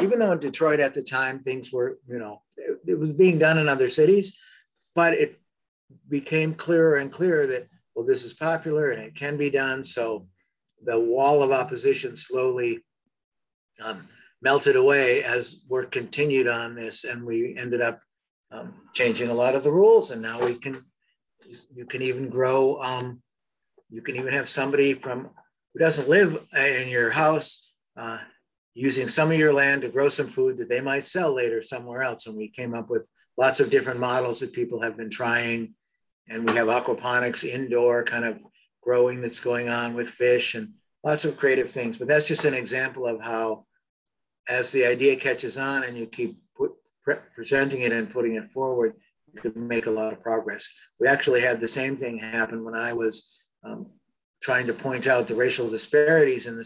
even 0.00 0.20
though 0.20 0.30
in 0.30 0.38
Detroit 0.38 0.78
at 0.78 0.94
the 0.94 1.02
time 1.02 1.40
things 1.40 1.72
were, 1.72 1.98
you 2.08 2.18
know, 2.20 2.42
it, 2.56 2.78
it 2.86 2.98
was 2.98 3.10
being 3.10 3.40
done 3.40 3.58
in 3.58 3.68
other 3.68 3.88
cities, 3.88 4.38
but 4.94 5.14
it 5.14 5.36
became 6.08 6.54
clearer 6.54 6.96
and 6.96 7.10
clearer 7.10 7.44
that 7.48 7.66
well, 7.94 8.06
this 8.06 8.24
is 8.24 8.34
popular 8.34 8.90
and 8.90 9.02
it 9.02 9.16
can 9.16 9.36
be 9.36 9.50
done. 9.50 9.82
So 9.82 10.28
the 10.84 10.98
wall 10.98 11.42
of 11.42 11.50
opposition 11.50 12.14
slowly 12.14 12.80
um, 13.82 14.08
melted 14.44 14.76
away 14.76 15.24
as 15.24 15.64
work 15.68 15.90
continued 15.90 16.46
on 16.46 16.76
this, 16.76 17.04
and 17.04 17.24
we 17.24 17.56
ended 17.56 17.80
up 17.80 18.00
um, 18.52 18.74
changing 18.92 19.30
a 19.30 19.34
lot 19.34 19.54
of 19.54 19.64
the 19.64 19.72
rules, 19.72 20.10
and 20.10 20.22
now 20.22 20.38
we 20.44 20.54
can 20.54 20.76
you 21.74 21.86
can 21.86 22.02
even 22.02 22.28
grow. 22.28 22.80
Um, 22.80 23.22
you 23.90 24.02
can 24.02 24.16
even 24.16 24.32
have 24.32 24.48
somebody 24.48 24.94
from 24.94 25.30
who 25.72 25.80
doesn't 25.80 26.08
live 26.08 26.44
in 26.56 26.88
your 26.88 27.10
house 27.10 27.72
uh, 27.96 28.18
using 28.74 29.08
some 29.08 29.30
of 29.30 29.38
your 29.38 29.52
land 29.52 29.82
to 29.82 29.88
grow 29.88 30.08
some 30.08 30.28
food 30.28 30.56
that 30.56 30.68
they 30.68 30.80
might 30.80 31.04
sell 31.04 31.34
later 31.34 31.62
somewhere 31.62 32.02
else. 32.02 32.26
And 32.26 32.36
we 32.36 32.48
came 32.48 32.74
up 32.74 32.90
with 32.90 33.08
lots 33.36 33.60
of 33.60 33.70
different 33.70 34.00
models 34.00 34.40
that 34.40 34.52
people 34.52 34.82
have 34.82 34.96
been 34.96 35.10
trying. 35.10 35.74
And 36.28 36.48
we 36.48 36.56
have 36.56 36.68
aquaponics 36.68 37.44
indoor 37.44 38.04
kind 38.04 38.24
of 38.24 38.38
growing 38.82 39.20
that's 39.20 39.40
going 39.40 39.68
on 39.68 39.94
with 39.94 40.10
fish 40.10 40.54
and 40.54 40.70
lots 41.04 41.24
of 41.24 41.36
creative 41.36 41.70
things. 41.70 41.98
But 41.98 42.08
that's 42.08 42.28
just 42.28 42.44
an 42.44 42.54
example 42.54 43.06
of 43.06 43.20
how, 43.20 43.66
as 44.48 44.72
the 44.72 44.84
idea 44.84 45.16
catches 45.16 45.56
on 45.58 45.84
and 45.84 45.96
you 45.96 46.06
keep 46.06 46.38
put, 46.56 46.72
pre- 47.02 47.16
presenting 47.34 47.82
it 47.82 47.92
and 47.92 48.10
putting 48.10 48.34
it 48.34 48.50
forward, 48.52 48.94
you 49.32 49.40
could 49.40 49.56
make 49.56 49.86
a 49.86 49.90
lot 49.90 50.12
of 50.12 50.22
progress. 50.22 50.68
We 51.00 51.08
actually 51.08 51.40
had 51.40 51.60
the 51.60 51.68
same 51.68 51.96
thing 51.96 52.18
happen 52.18 52.64
when 52.64 52.74
I 52.74 52.92
was 52.92 53.48
um, 53.64 53.86
trying 54.42 54.66
to 54.66 54.74
point 54.74 55.06
out 55.06 55.26
the 55.26 55.34
racial 55.34 55.68
disparities 55.68 56.46
in 56.46 56.56
the 56.56 56.64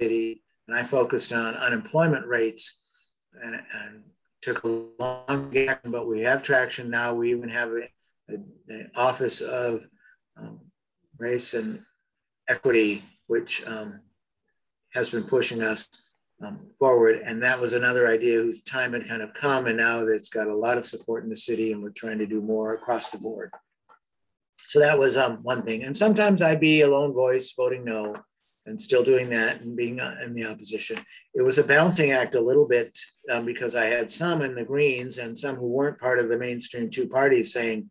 city, 0.00 0.42
and 0.66 0.76
I 0.76 0.82
focused 0.82 1.32
on 1.32 1.54
unemployment 1.54 2.26
rates 2.26 2.82
and, 3.42 3.54
and 3.54 4.02
took 4.42 4.64
a 4.64 4.84
long 4.98 5.52
time, 5.52 5.78
but 5.84 6.08
we 6.08 6.20
have 6.20 6.42
traction 6.42 6.90
now. 6.90 7.14
We 7.14 7.30
even 7.30 7.48
have 7.48 7.70
an 8.28 8.90
office 8.96 9.40
of 9.40 9.86
um, 10.36 10.60
race 11.18 11.54
and 11.54 11.82
equity, 12.48 13.04
which 13.26 13.66
um, 13.66 14.00
has 14.92 15.10
been 15.10 15.24
pushing 15.24 15.62
us 15.62 15.88
um, 16.44 16.60
forward. 16.78 17.22
And 17.24 17.42
that 17.42 17.60
was 17.60 17.72
another 17.72 18.08
idea 18.08 18.34
whose 18.34 18.62
time 18.62 18.92
had 18.92 19.08
kind 19.08 19.22
of 19.22 19.34
come, 19.34 19.66
and 19.66 19.78
now 19.78 20.00
it's 20.00 20.28
got 20.28 20.48
a 20.48 20.56
lot 20.56 20.78
of 20.78 20.86
support 20.86 21.24
in 21.24 21.30
the 21.30 21.36
city, 21.36 21.72
and 21.72 21.82
we're 21.82 21.90
trying 21.90 22.18
to 22.18 22.26
do 22.26 22.40
more 22.40 22.74
across 22.74 23.10
the 23.10 23.18
board. 23.18 23.50
So 24.66 24.80
that 24.80 24.98
was 24.98 25.16
um, 25.16 25.38
one 25.42 25.62
thing. 25.62 25.84
And 25.84 25.96
sometimes 25.96 26.42
I'd 26.42 26.60
be 26.60 26.80
a 26.80 26.88
lone 26.88 27.12
voice 27.12 27.52
voting 27.56 27.84
no, 27.84 28.16
and 28.66 28.80
still 28.80 29.04
doing 29.04 29.30
that 29.30 29.60
and 29.60 29.76
being 29.76 30.00
uh, 30.00 30.16
in 30.24 30.34
the 30.34 30.44
opposition. 30.44 30.98
It 31.34 31.42
was 31.42 31.58
a 31.58 31.62
balancing 31.62 32.10
act 32.10 32.34
a 32.34 32.40
little 32.40 32.66
bit 32.66 32.98
um, 33.30 33.44
because 33.44 33.76
I 33.76 33.84
had 33.84 34.10
some 34.10 34.42
in 34.42 34.54
the 34.54 34.64
Greens 34.64 35.18
and 35.18 35.38
some 35.38 35.56
who 35.56 35.68
weren't 35.68 36.00
part 36.00 36.18
of 36.18 36.28
the 36.28 36.36
mainstream 36.36 36.90
two 36.90 37.08
parties 37.08 37.52
saying, 37.52 37.88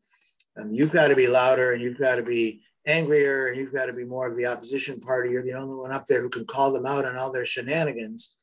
um, 0.59 0.73
you've 0.73 0.91
got 0.91 1.07
to 1.07 1.15
be 1.15 1.27
louder 1.27 1.73
and 1.73 1.81
you've 1.81 1.97
got 1.97 2.15
to 2.15 2.23
be 2.23 2.61
angrier 2.87 3.47
and 3.47 3.57
you've 3.57 3.73
got 3.73 3.85
to 3.85 3.93
be 3.93 4.03
more 4.03 4.27
of 4.27 4.37
the 4.37 4.45
opposition 4.45 4.99
party. 4.99 5.31
You're 5.31 5.43
the 5.43 5.53
only 5.53 5.75
one 5.75 5.91
up 5.91 6.05
there 6.05 6.21
who 6.21 6.29
can 6.29 6.45
call 6.45 6.71
them 6.71 6.85
out 6.85 7.05
on 7.05 7.17
all 7.17 7.31
their 7.31 7.45
shenanigans. 7.45 8.35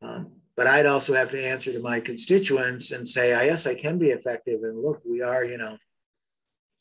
Um, 0.00 0.32
but 0.56 0.66
I'd 0.66 0.86
also 0.86 1.14
have 1.14 1.30
to 1.30 1.44
answer 1.44 1.72
to 1.72 1.80
my 1.80 1.98
constituents 2.00 2.90
and 2.90 3.08
say, 3.08 3.34
oh, 3.34 3.42
yes, 3.42 3.66
I 3.66 3.74
can 3.74 3.98
be 3.98 4.10
effective. 4.10 4.62
And 4.62 4.82
look, 4.82 5.00
we 5.04 5.22
are, 5.22 5.44
you 5.44 5.56
know, 5.56 5.78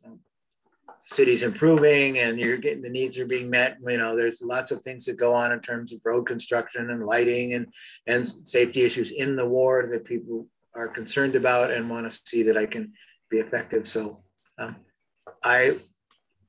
um, 0.06 0.20
city's 1.00 1.44
improving 1.44 2.18
and 2.18 2.38
you're 2.38 2.58
getting 2.58 2.82
the 2.82 2.90
needs 2.90 3.18
are 3.18 3.26
being 3.26 3.50
met. 3.50 3.78
You 3.88 3.98
know, 3.98 4.16
there's 4.16 4.42
lots 4.42 4.72
of 4.72 4.82
things 4.82 5.06
that 5.06 5.18
go 5.18 5.34
on 5.34 5.52
in 5.52 5.62
terms 5.62 5.94
of 5.94 6.02
road 6.04 6.24
construction 6.24 6.90
and 6.90 7.06
lighting 7.06 7.54
and, 7.54 7.68
and 8.08 8.28
safety 8.28 8.82
issues 8.82 9.12
in 9.12 9.36
the 9.36 9.48
ward 9.48 9.92
that 9.92 10.06
people 10.06 10.48
are 10.76 10.88
concerned 10.88 11.36
about 11.36 11.72
and 11.72 11.90
want 11.90 12.10
to 12.12 12.22
see 12.26 12.44
that 12.44 12.58
I 12.58 12.66
can 12.66 12.94
be 13.30 13.40
effective. 13.40 13.88
So 13.88 14.18
um, 14.58 14.76
I 15.44 15.78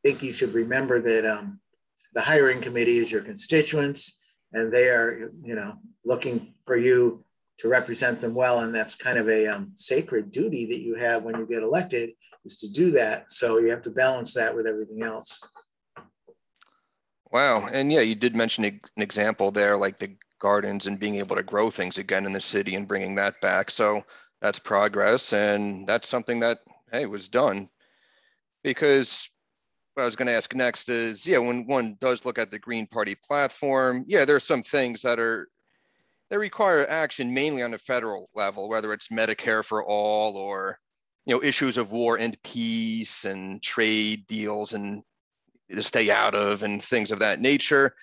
think 0.02 0.22
you 0.22 0.32
should 0.32 0.54
remember 0.54 1.00
that 1.00 1.24
um, 1.24 1.60
the 2.14 2.20
hiring 2.20 2.60
committee 2.60 2.98
is 2.98 3.10
your 3.10 3.22
constituents 3.22 4.20
and 4.52 4.72
they 4.72 4.88
are, 4.88 5.30
you 5.42 5.54
know, 5.54 5.74
looking 6.04 6.54
for 6.66 6.76
you 6.76 7.24
to 7.58 7.68
represent 7.68 8.20
them 8.20 8.34
well. 8.34 8.60
And 8.60 8.74
that's 8.74 8.94
kind 8.94 9.18
of 9.18 9.28
a 9.28 9.46
um, 9.46 9.72
sacred 9.76 10.30
duty 10.30 10.66
that 10.66 10.80
you 10.80 10.94
have 10.96 11.24
when 11.24 11.36
you 11.36 11.46
get 11.46 11.62
elected 11.62 12.10
is 12.44 12.56
to 12.56 12.68
do 12.68 12.90
that. 12.92 13.30
So 13.32 13.58
you 13.58 13.70
have 13.70 13.82
to 13.82 13.90
balance 13.90 14.34
that 14.34 14.54
with 14.54 14.66
everything 14.66 15.02
else. 15.02 15.40
Wow. 17.30 17.66
And 17.66 17.90
yeah, 17.90 18.00
you 18.00 18.14
did 18.14 18.36
mention 18.36 18.64
an 18.64 18.80
example 18.96 19.50
there, 19.50 19.76
like 19.76 19.98
the 19.98 20.16
gardens 20.38 20.86
and 20.86 20.98
being 20.98 21.16
able 21.16 21.36
to 21.36 21.42
grow 21.42 21.70
things 21.70 21.96
again 21.98 22.26
in 22.26 22.32
the 22.32 22.40
city 22.40 22.74
and 22.74 22.88
bringing 22.88 23.14
that 23.14 23.40
back. 23.40 23.70
So 23.70 24.02
that's 24.42 24.58
progress. 24.58 25.32
And 25.32 25.86
that's 25.86 26.08
something 26.08 26.40
that, 26.40 26.58
hey, 26.90 27.06
was 27.06 27.28
done 27.28 27.70
because 28.62 29.30
what 29.94 30.04
I 30.04 30.06
was 30.06 30.16
going 30.16 30.26
to 30.26 30.34
ask 30.34 30.54
next 30.54 30.88
is, 30.88 31.26
yeah, 31.26 31.38
when 31.38 31.66
one 31.66 31.96
does 32.00 32.24
look 32.24 32.38
at 32.38 32.50
the 32.50 32.58
Green 32.58 32.86
Party 32.86 33.14
platform, 33.14 34.04
yeah, 34.06 34.24
there 34.24 34.36
are 34.36 34.40
some 34.40 34.62
things 34.62 35.02
that 35.02 35.18
are 35.18 35.48
that 36.30 36.38
require 36.38 36.88
action 36.88 37.34
mainly 37.34 37.62
on 37.62 37.74
a 37.74 37.78
federal 37.78 38.30
level, 38.34 38.68
whether 38.68 38.92
it's 38.94 39.08
Medicare 39.08 39.62
for 39.62 39.84
all 39.84 40.36
or 40.36 40.78
you 41.26 41.34
know 41.34 41.42
issues 41.42 41.76
of 41.76 41.92
war 41.92 42.16
and 42.16 42.42
peace 42.42 43.26
and 43.26 43.62
trade 43.62 44.26
deals 44.26 44.72
and 44.72 45.02
to 45.70 45.82
stay 45.82 46.10
out 46.10 46.34
of 46.34 46.62
and 46.62 46.82
things 46.82 47.10
of 47.10 47.18
that 47.18 47.40
nature. 47.40 47.94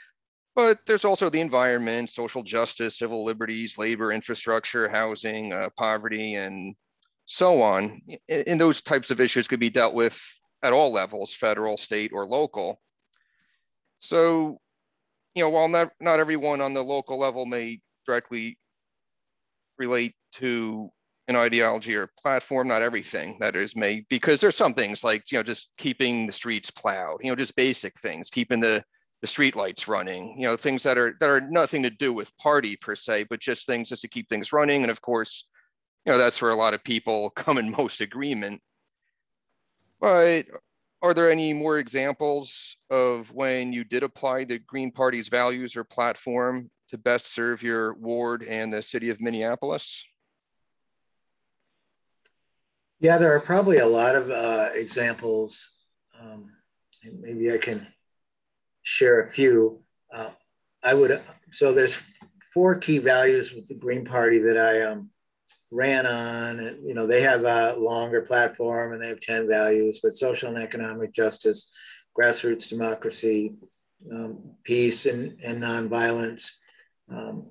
But 0.55 0.86
there's 0.86 1.05
also 1.05 1.29
the 1.29 1.41
environment, 1.41 2.10
social 2.10 2.43
justice, 2.43 3.00
civil 3.00 3.24
liberties, 3.24 3.77
labor, 3.77 4.12
infrastructure, 4.12 4.89
housing, 4.89 5.53
uh, 5.53 5.69
poverty, 5.77 6.36
and 6.36 6.75
so 7.25 7.62
on. 7.62 8.01
And 8.27 8.60
those 8.60 8.81
types 8.81 9.10
of 9.10 9.19
issues 9.19 9.48
could 9.48 9.60
be 9.60 9.69
dealt 9.69 9.93
with 9.93 10.38
at 10.63 10.74
all 10.74 10.92
levels, 10.92 11.34
federal, 11.34 11.78
state, 11.78 12.12
or 12.13 12.25
local. 12.25 12.82
So, 14.00 14.60
you 15.36 15.44
know, 15.44 15.50
while 15.50 15.68
not, 15.68 15.92
not 16.00 16.20
everyone 16.20 16.62
on 16.62 16.74
the 16.74 16.84
local 16.84 17.20
level 17.20 17.46
may 17.46 17.82
directly 18.06 18.58
relate 19.78 20.16
to 20.34 20.92
an 21.28 21.36
ideology 21.36 21.96
or 21.96 22.10
platform, 22.20 22.68
not 22.68 22.82
everything 22.82 23.38
that 23.39 23.56
is 23.56 23.75
may, 23.75 24.04
because 24.10 24.42
there's 24.42 24.56
some 24.56 24.74
things 24.74 25.04
like, 25.04 25.32
you 25.32 25.38
know, 25.38 25.44
just 25.44 25.70
keeping 25.78 26.25
the 26.25 26.34
streets 26.34 26.72
plowed, 26.72 27.20
you 27.22 27.30
know, 27.30 27.36
just 27.36 27.56
basic 27.56 27.98
things, 28.00 28.30
keeping 28.30 28.60
the, 28.60 28.84
the 29.22 29.28
street 29.28 29.56
lights 29.56 29.88
running, 29.88 30.36
you 30.39 30.48
know, 30.48 30.58
things 30.58 30.82
that 30.82 30.98
are, 30.98 31.16
that 31.20 31.30
are 31.30 31.42
nothing 31.42 31.84
to 31.84 31.89
do 31.89 32.12
with 32.12 32.36
party 32.38 32.75
per 32.75 32.96
se, 32.96 33.28
but 33.30 33.39
just 33.39 33.68
things 33.68 33.89
just 33.89 34.01
to 34.01 34.08
keep 34.08 34.28
things 34.28 34.51
running. 34.51 34.82
And 34.82 34.89
of 34.89 35.01
course, 35.01 35.46
you 36.06 36.12
know, 36.12 36.18
that's 36.18 36.42
where 36.42 36.51
a 36.51 36.56
lot 36.56 36.74
of 36.74 36.84
people 36.84 37.30
come 37.36 37.58
in 37.58 37.72
most 37.72 38.01
agreement. 38.01 38.62
But 40.00 40.46
are 41.01 41.13
there 41.13 41.32
any 41.32 41.53
more 41.53 41.79
examples 41.79 42.77
of 42.89 43.32
when 43.32 43.74
you 43.74 43.84
did 43.84 44.03
apply 44.03 44.46
the 44.46 44.60
Green 44.60 44.91
Party's 44.91 45.27
values 45.27 45.75
or 45.75 45.84
platform 45.84 46.70
to 46.89 46.98
best 46.98 47.27
serve 47.27 47.63
your 47.63 47.94
ward 47.94 48.44
and 48.44 48.74
the 48.74 48.82
city 48.82 49.10
of 49.10 49.22
Minneapolis? 49.22 50.03
Yeah, 53.00 53.18
there 53.18 53.34
are 53.34 53.39
probably 53.39 53.77
a 53.77 53.88
lot 53.88 54.15
of 54.15 54.29
uh, 54.29 54.70
examples. 54.74 55.70
Um, 56.20 56.51
maybe 57.03 57.53
I 57.53 57.58
can 57.58 57.88
share 58.82 59.22
a 59.22 59.32
few. 59.32 59.84
Uh, 60.13 60.32
I 60.84 60.94
would, 60.94 61.22
so 61.51 61.72
there's 61.72 61.98
four 62.53 62.75
key 62.75 62.98
values 62.98 63.53
with 63.53 63.68
the 63.68 63.75
Green 63.75 64.03
Party 64.03 64.39
that 64.39 64.58
I 64.58 64.82
um, 64.82 65.12
ran 65.72 66.06
on. 66.06 66.60
And, 66.60 66.88
you 66.88 66.94
know, 66.94 67.06
they 67.06 67.22
have 67.22 67.44
a 67.46 67.76
longer 67.78 68.22
platform 68.22 68.94
and 68.94 69.02
they 69.02 69.08
have 69.08 69.20
10 69.20 69.48
values, 69.48 70.00
but 70.02 70.18
social 70.18 70.50
and 70.50 70.58
economic 70.58 71.14
justice, 71.14 71.74
grassroots 72.18 72.68
democracy, 72.68 73.56
um, 74.12 74.40
peace 74.64 75.06
and, 75.06 75.38
and 75.44 75.62
nonviolence, 75.62 76.52
um, 77.12 77.46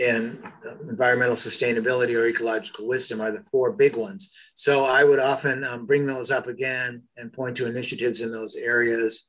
and 0.00 0.40
environmental 0.88 1.34
sustainability 1.34 2.14
or 2.14 2.28
ecological 2.28 2.86
wisdom 2.86 3.20
are 3.20 3.32
the 3.32 3.42
four 3.50 3.72
big 3.72 3.96
ones. 3.96 4.32
So 4.54 4.84
I 4.84 5.02
would 5.02 5.18
often 5.18 5.64
um, 5.64 5.86
bring 5.86 6.06
those 6.06 6.30
up 6.30 6.46
again 6.46 7.02
and 7.16 7.32
point 7.32 7.56
to 7.56 7.66
initiatives 7.66 8.20
in 8.20 8.30
those 8.30 8.54
areas. 8.54 9.28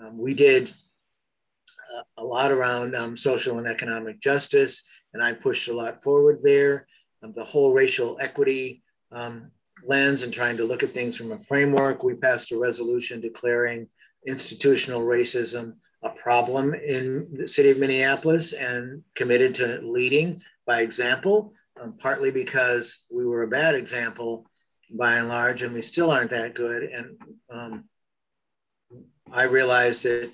Um, 0.00 0.16
we 0.16 0.32
did 0.32 0.72
uh, 1.96 2.02
a 2.18 2.24
lot 2.24 2.52
around 2.52 2.94
um, 2.94 3.16
social 3.16 3.58
and 3.58 3.66
economic 3.66 4.20
justice, 4.20 4.84
and 5.12 5.20
I 5.20 5.32
pushed 5.32 5.68
a 5.68 5.74
lot 5.74 6.04
forward 6.04 6.38
there 6.44 6.86
the 7.34 7.44
whole 7.44 7.72
racial 7.72 8.16
equity 8.20 8.82
um, 9.12 9.50
lens 9.84 10.22
and 10.22 10.32
trying 10.32 10.56
to 10.56 10.64
look 10.64 10.82
at 10.82 10.94
things 10.94 11.16
from 11.16 11.32
a 11.32 11.38
framework. 11.38 12.02
We 12.02 12.14
passed 12.14 12.52
a 12.52 12.58
resolution 12.58 13.20
declaring 13.20 13.88
institutional 14.26 15.02
racism 15.02 15.74
a 16.02 16.10
problem 16.10 16.74
in 16.74 17.26
the 17.32 17.48
city 17.48 17.70
of 17.70 17.78
Minneapolis 17.78 18.52
and 18.52 19.02
committed 19.14 19.54
to 19.54 19.80
leading 19.82 20.40
by 20.66 20.80
example, 20.80 21.52
um, 21.80 21.94
partly 21.98 22.30
because 22.30 23.06
we 23.10 23.24
were 23.24 23.42
a 23.42 23.48
bad 23.48 23.74
example 23.74 24.46
by 24.90 25.14
and 25.14 25.28
large, 25.28 25.62
and 25.62 25.74
we 25.74 25.82
still 25.82 26.10
aren't 26.10 26.30
that 26.30 26.54
good. 26.54 26.84
And 26.84 27.18
um, 27.50 27.84
I 29.32 29.44
realized 29.44 30.04
that 30.04 30.30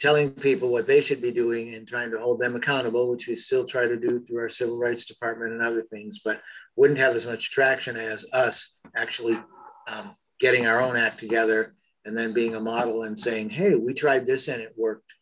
telling 0.00 0.30
people 0.30 0.70
what 0.70 0.86
they 0.86 1.00
should 1.00 1.20
be 1.20 1.30
doing 1.30 1.74
and 1.74 1.86
trying 1.86 2.10
to 2.10 2.18
hold 2.18 2.40
them 2.40 2.56
accountable, 2.56 3.10
which 3.10 3.28
we 3.28 3.34
still 3.34 3.64
try 3.64 3.86
to 3.86 3.98
do 3.98 4.20
through 4.20 4.38
our 4.38 4.48
civil 4.48 4.78
rights 4.78 5.04
department 5.04 5.52
and 5.52 5.62
other 5.62 5.82
things, 5.82 6.20
but 6.24 6.40
wouldn't 6.74 6.98
have 6.98 7.14
as 7.14 7.26
much 7.26 7.50
traction 7.50 7.96
as 7.96 8.24
us 8.32 8.78
actually 8.96 9.38
um, 9.88 10.16
getting 10.38 10.66
our 10.66 10.80
own 10.80 10.96
act 10.96 11.20
together 11.20 11.74
and 12.06 12.16
then 12.16 12.32
being 12.32 12.54
a 12.54 12.60
model 12.60 13.02
and 13.02 13.20
saying, 13.20 13.50
hey, 13.50 13.74
we 13.74 13.92
tried 13.92 14.24
this 14.24 14.48
and 14.48 14.62
it 14.62 14.72
worked. 14.74 15.12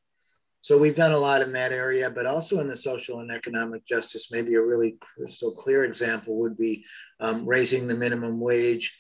So 0.61 0.79
we've 0.79 0.95
done 0.95 1.13
a 1.13 1.19
lot 1.19 1.43
in 1.43 1.53
that 1.53 1.73
area, 1.73 2.09
but 2.09 2.27
also 2.27 2.61
in 2.61 2.69
the 2.69 2.77
social 2.77 3.19
and 3.19 3.33
economic 3.33 3.85
justice. 3.85 4.31
Maybe 4.31 4.55
a 4.55 4.63
really 4.63 4.97
crystal 5.01 5.53
clear 5.53 5.85
example 5.85 6.39
would 6.39 6.57
be 6.57 6.85
um, 7.19 7.47
raising 7.47 7.89
the 7.89 7.97
minimum 7.97 8.39
wage 8.39 8.97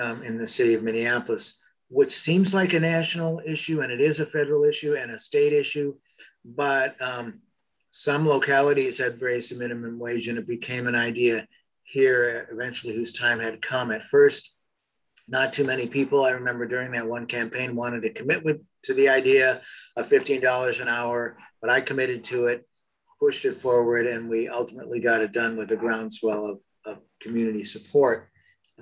um, 0.00 0.22
in 0.22 0.36
the 0.36 0.46
city 0.46 0.74
of 0.74 0.82
Minneapolis 0.82 1.60
which 1.94 2.10
seems 2.10 2.52
like 2.52 2.72
a 2.72 2.80
national 2.80 3.40
issue, 3.46 3.80
and 3.80 3.92
it 3.92 4.00
is 4.00 4.18
a 4.18 4.26
federal 4.26 4.64
issue 4.64 4.96
and 4.96 5.12
a 5.12 5.18
state 5.18 5.52
issue, 5.52 5.94
but 6.44 7.00
um, 7.00 7.40
some 7.90 8.26
localities 8.26 8.98
had 8.98 9.22
raised 9.22 9.52
the 9.52 9.56
minimum 9.56 10.00
wage, 10.00 10.26
and 10.26 10.36
it 10.36 10.48
became 10.48 10.88
an 10.88 10.96
idea 10.96 11.46
here 11.84 12.48
eventually 12.50 12.96
whose 12.96 13.12
time 13.12 13.38
had 13.38 13.62
come. 13.62 13.92
At 13.92 14.02
first, 14.02 14.56
not 15.28 15.52
too 15.52 15.62
many 15.62 15.86
people, 15.86 16.24
I 16.24 16.30
remember 16.30 16.66
during 16.66 16.90
that 16.92 17.06
one 17.06 17.26
campaign, 17.26 17.76
wanted 17.76 18.02
to 18.02 18.12
commit 18.12 18.42
with 18.42 18.60
to 18.82 18.94
the 18.94 19.08
idea 19.08 19.62
of 19.96 20.08
$15 20.08 20.80
an 20.80 20.88
hour, 20.88 21.38
but 21.60 21.70
I 21.70 21.80
committed 21.80 22.24
to 22.24 22.48
it, 22.48 22.66
pushed 23.20 23.44
it 23.44 23.60
forward, 23.60 24.08
and 24.08 24.28
we 24.28 24.48
ultimately 24.48 24.98
got 24.98 25.22
it 25.22 25.32
done 25.32 25.56
with 25.56 25.70
a 25.70 25.76
groundswell 25.76 26.44
of, 26.44 26.60
of 26.86 26.98
community 27.20 27.62
support. 27.62 28.30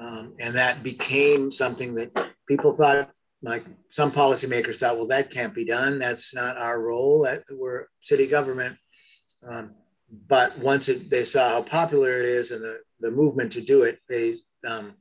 Um, 0.01 0.35
and 0.39 0.55
that 0.55 0.83
became 0.83 1.53
something 1.53 1.95
that 1.97 2.31
people 2.49 2.75
thought, 2.75 3.11
like 3.43 3.65
some 3.89 4.11
policymakers 4.11 4.79
thought, 4.79 4.97
well, 4.97 5.09
that 5.09 5.31
can't 5.31 5.55
be 5.55 5.65
done. 5.65 5.99
That's 5.99 6.35
not 6.35 6.57
our 6.57 6.81
role. 6.81 7.25
That, 7.25 7.43
we're 7.51 7.87
city 8.01 8.27
government. 8.27 8.77
Um, 9.47 9.75
but 10.29 10.57
once 10.59 10.89
it, 10.89 11.11
they 11.11 11.25
saw 11.25 11.49
how 11.49 11.63
popular 11.63 12.21
it 12.21 12.29
is 12.29 12.51
and 12.51 12.63
the, 12.63 12.79
the 13.01 13.11
movement 13.11 13.53
to 13.53 13.61
do 13.61 13.83
it, 13.83 13.99
they 14.09 14.37
um, 14.67 14.95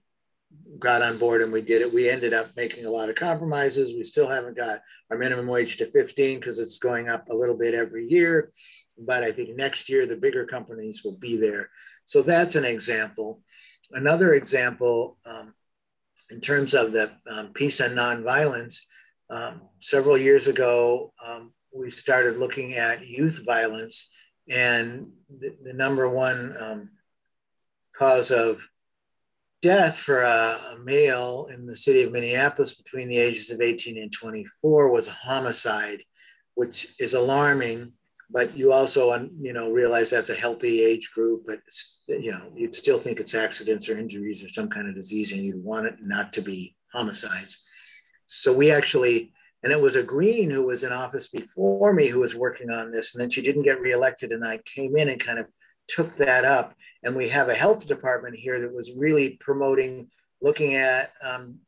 got 0.79 1.01
on 1.01 1.17
board 1.17 1.41
and 1.41 1.51
we 1.51 1.61
did 1.61 1.81
it. 1.81 1.93
We 1.93 2.09
ended 2.09 2.33
up 2.33 2.51
making 2.55 2.85
a 2.85 2.89
lot 2.91 3.09
of 3.09 3.15
compromises. 3.15 3.93
We 3.93 4.03
still 4.03 4.27
haven't 4.27 4.57
got 4.57 4.81
our 5.09 5.17
minimum 5.17 5.47
wage 5.47 5.77
to 5.77 5.85
15 5.91 6.39
because 6.39 6.59
it's 6.59 6.77
going 6.77 7.09
up 7.09 7.29
a 7.29 7.35
little 7.35 7.57
bit 7.57 7.73
every 7.73 8.07
year. 8.07 8.51
But 8.97 9.23
I 9.23 9.31
think 9.31 9.55
next 9.55 9.89
year 9.89 10.05
the 10.05 10.15
bigger 10.15 10.45
companies 10.45 11.03
will 11.03 11.17
be 11.17 11.37
there. 11.37 11.69
So 12.05 12.21
that's 12.21 12.55
an 12.55 12.65
example. 12.65 13.41
Another 13.93 14.33
example, 14.33 15.17
um, 15.25 15.53
in 16.29 16.39
terms 16.39 16.73
of 16.73 16.91
the 16.91 17.11
um, 17.29 17.49
peace 17.53 17.79
and 17.79 17.97
nonviolence, 17.97 18.79
um, 19.29 19.61
several 19.79 20.17
years 20.17 20.47
ago, 20.47 21.13
um, 21.25 21.53
we 21.73 21.89
started 21.89 22.37
looking 22.37 22.75
at 22.75 23.07
youth 23.07 23.43
violence, 23.45 24.11
and 24.49 25.07
the, 25.29 25.55
the 25.63 25.73
number 25.73 26.09
one 26.09 26.53
um, 26.59 26.89
cause 27.97 28.31
of 28.31 28.67
death 29.61 29.97
for 29.97 30.21
a, 30.21 30.59
a, 30.73 30.79
male 30.83 31.47
in 31.53 31.65
the 31.65 31.75
city 31.75 32.01
of 32.01 32.11
Minneapolis 32.11 32.73
between 32.73 33.07
the 33.07 33.17
ages 33.17 33.51
of 33.51 33.61
18 33.61 33.97
and 33.97 34.11
24 34.11 34.91
was 34.91 35.07
homicide, 35.07 35.99
which 36.55 36.87
is 36.99 37.13
alarming 37.13 37.93
but 38.31 38.55
you 38.57 38.71
also 38.71 39.29
you 39.39 39.53
know 39.53 39.71
realize 39.71 40.09
that's 40.09 40.29
a 40.29 40.35
healthy 40.35 40.83
age 40.83 41.11
group 41.13 41.43
but 41.45 41.59
you 42.07 42.31
know 42.31 42.51
you'd 42.55 42.75
still 42.75 42.97
think 42.97 43.19
it's 43.19 43.35
accidents 43.35 43.89
or 43.89 43.97
injuries 43.97 44.43
or 44.43 44.49
some 44.49 44.69
kind 44.69 44.87
of 44.87 44.95
disease 44.95 45.31
and 45.31 45.43
you'd 45.43 45.63
want 45.63 45.85
it 45.85 45.95
not 46.01 46.33
to 46.33 46.41
be 46.41 46.75
homicides. 46.93 47.63
So 48.25 48.53
we 48.53 48.71
actually 48.71 49.33
and 49.63 49.71
it 49.71 49.79
was 49.79 49.95
a 49.95 50.03
green 50.03 50.49
who 50.49 50.63
was 50.63 50.83
in 50.83 50.91
office 50.91 51.27
before 51.27 51.93
me 51.93 52.07
who 52.07 52.19
was 52.19 52.35
working 52.35 52.69
on 52.69 52.91
this 52.91 53.13
and 53.13 53.21
then 53.21 53.29
she 53.29 53.41
didn't 53.41 53.63
get 53.63 53.79
reelected 53.79 54.31
and 54.31 54.45
i 54.45 54.57
came 54.65 54.97
in 54.97 55.09
and 55.09 55.19
kind 55.19 55.37
of 55.37 55.45
took 55.91 56.15
that 56.15 56.45
up. 56.45 56.73
And 57.03 57.15
we 57.15 57.29
have 57.29 57.49
a 57.49 57.55
health 57.55 57.87
department 57.87 58.35
here 58.35 58.59
that 58.59 58.73
was 58.73 58.93
really 58.95 59.31
promoting 59.39 60.09
looking 60.41 60.75
at 60.75 61.11
um, 61.23 61.59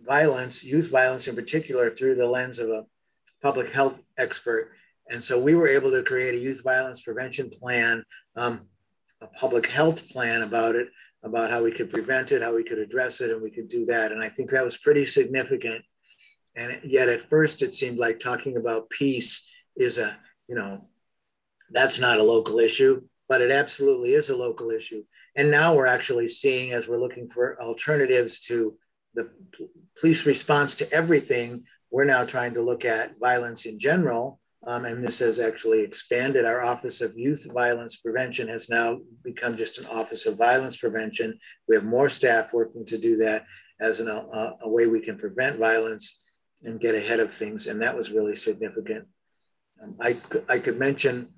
violence 0.00 0.62
youth 0.62 0.90
violence 0.90 1.26
in 1.26 1.34
particular 1.34 1.90
through 1.90 2.14
the 2.14 2.26
lens 2.26 2.60
of 2.60 2.68
a 2.68 2.84
public 3.42 3.70
health 3.70 4.00
expert 4.16 4.70
and 5.08 5.22
so 5.22 5.38
we 5.38 5.54
were 5.54 5.68
able 5.68 5.90
to 5.90 6.02
create 6.02 6.34
a 6.34 6.38
youth 6.38 6.62
violence 6.62 7.02
prevention 7.02 7.50
plan, 7.50 8.04
um, 8.36 8.62
a 9.20 9.26
public 9.28 9.66
health 9.66 10.08
plan 10.08 10.42
about 10.42 10.74
it, 10.74 10.88
about 11.22 11.50
how 11.50 11.62
we 11.62 11.70
could 11.70 11.90
prevent 11.90 12.32
it, 12.32 12.42
how 12.42 12.54
we 12.54 12.64
could 12.64 12.78
address 12.78 13.20
it, 13.20 13.30
and 13.30 13.42
we 13.42 13.50
could 13.50 13.68
do 13.68 13.84
that. 13.86 14.12
And 14.12 14.22
I 14.22 14.28
think 14.28 14.50
that 14.50 14.64
was 14.64 14.78
pretty 14.78 15.04
significant. 15.04 15.84
And 16.56 16.80
yet 16.84 17.08
at 17.08 17.28
first 17.28 17.62
it 17.62 17.74
seemed 17.74 17.98
like 17.98 18.18
talking 18.18 18.56
about 18.56 18.90
peace 18.90 19.48
is 19.76 19.98
a, 19.98 20.16
you 20.48 20.54
know, 20.54 20.86
that's 21.70 21.98
not 21.98 22.18
a 22.18 22.24
local 22.24 22.58
issue, 22.58 23.02
but 23.28 23.40
it 23.40 23.50
absolutely 23.50 24.14
is 24.14 24.30
a 24.30 24.36
local 24.36 24.70
issue. 24.70 25.02
And 25.36 25.50
now 25.50 25.74
we're 25.74 25.86
actually 25.86 26.28
seeing, 26.28 26.72
as 26.72 26.88
we're 26.88 27.00
looking 27.00 27.28
for 27.28 27.60
alternatives 27.62 28.38
to 28.40 28.76
the 29.14 29.30
police 29.98 30.26
response 30.26 30.74
to 30.76 30.92
everything, 30.92 31.64
we're 31.90 32.04
now 32.04 32.24
trying 32.24 32.54
to 32.54 32.62
look 32.62 32.84
at 32.84 33.18
violence 33.18 33.64
in 33.64 33.78
general 33.78 34.40
um, 34.66 34.84
and 34.84 35.02
this 35.02 35.18
has 35.18 35.38
actually 35.38 35.80
expanded. 35.80 36.44
Our 36.44 36.62
Office 36.62 37.00
of 37.00 37.16
Youth 37.16 37.48
Violence 37.52 37.96
Prevention 37.96 38.48
has 38.48 38.68
now 38.68 38.98
become 39.24 39.56
just 39.56 39.78
an 39.78 39.86
Office 39.86 40.26
of 40.26 40.36
Violence 40.36 40.76
Prevention. 40.76 41.38
We 41.68 41.74
have 41.74 41.84
more 41.84 42.08
staff 42.08 42.52
working 42.52 42.84
to 42.86 42.98
do 42.98 43.16
that 43.18 43.44
as 43.80 44.00
an, 44.00 44.08
a, 44.08 44.56
a 44.62 44.68
way 44.68 44.86
we 44.86 45.00
can 45.00 45.18
prevent 45.18 45.58
violence 45.58 46.22
and 46.64 46.78
get 46.78 46.94
ahead 46.94 47.18
of 47.18 47.34
things. 47.34 47.66
And 47.66 47.82
that 47.82 47.96
was 47.96 48.12
really 48.12 48.36
significant. 48.36 49.06
Um, 49.82 49.96
I, 50.00 50.16
I 50.48 50.58
could 50.58 50.78
mention 50.78 51.28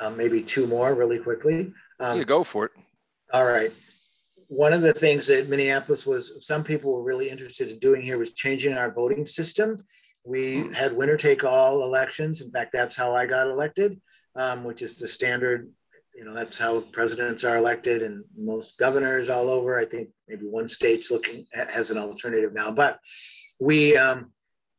um, 0.00 0.16
maybe 0.16 0.40
two 0.40 0.68
more 0.68 0.94
really 0.94 1.18
quickly. 1.18 1.72
Um, 1.98 2.18
yeah, 2.18 2.24
go 2.24 2.44
for 2.44 2.66
it. 2.66 2.72
All 3.32 3.46
right. 3.46 3.72
One 4.46 4.72
of 4.72 4.82
the 4.82 4.92
things 4.92 5.26
that 5.28 5.48
Minneapolis 5.48 6.06
was, 6.06 6.46
some 6.46 6.62
people 6.62 6.92
were 6.92 7.02
really 7.02 7.30
interested 7.30 7.70
in 7.70 7.78
doing 7.78 8.02
here 8.02 8.18
was 8.18 8.34
changing 8.34 8.74
our 8.74 8.92
voting 8.92 9.26
system. 9.26 9.78
We 10.24 10.60
hmm. 10.60 10.72
had 10.72 10.96
winner 10.96 11.16
take 11.16 11.44
all 11.44 11.84
elections. 11.84 12.40
In 12.40 12.50
fact, 12.50 12.72
that's 12.72 12.96
how 12.96 13.14
I 13.14 13.26
got 13.26 13.48
elected, 13.48 14.00
um, 14.36 14.64
which 14.64 14.82
is 14.82 14.96
the 14.96 15.08
standard. 15.08 15.70
You 16.14 16.24
know, 16.24 16.34
that's 16.34 16.58
how 16.58 16.80
presidents 16.80 17.42
are 17.42 17.56
elected, 17.56 18.02
and 18.02 18.22
most 18.36 18.78
governors 18.78 19.30
all 19.30 19.48
over. 19.48 19.78
I 19.78 19.84
think 19.84 20.10
maybe 20.28 20.44
one 20.44 20.68
state's 20.68 21.10
looking 21.10 21.46
has 21.52 21.90
an 21.90 21.98
alternative 21.98 22.52
now, 22.52 22.70
but 22.70 22.98
we 23.60 23.96
um, 23.96 24.30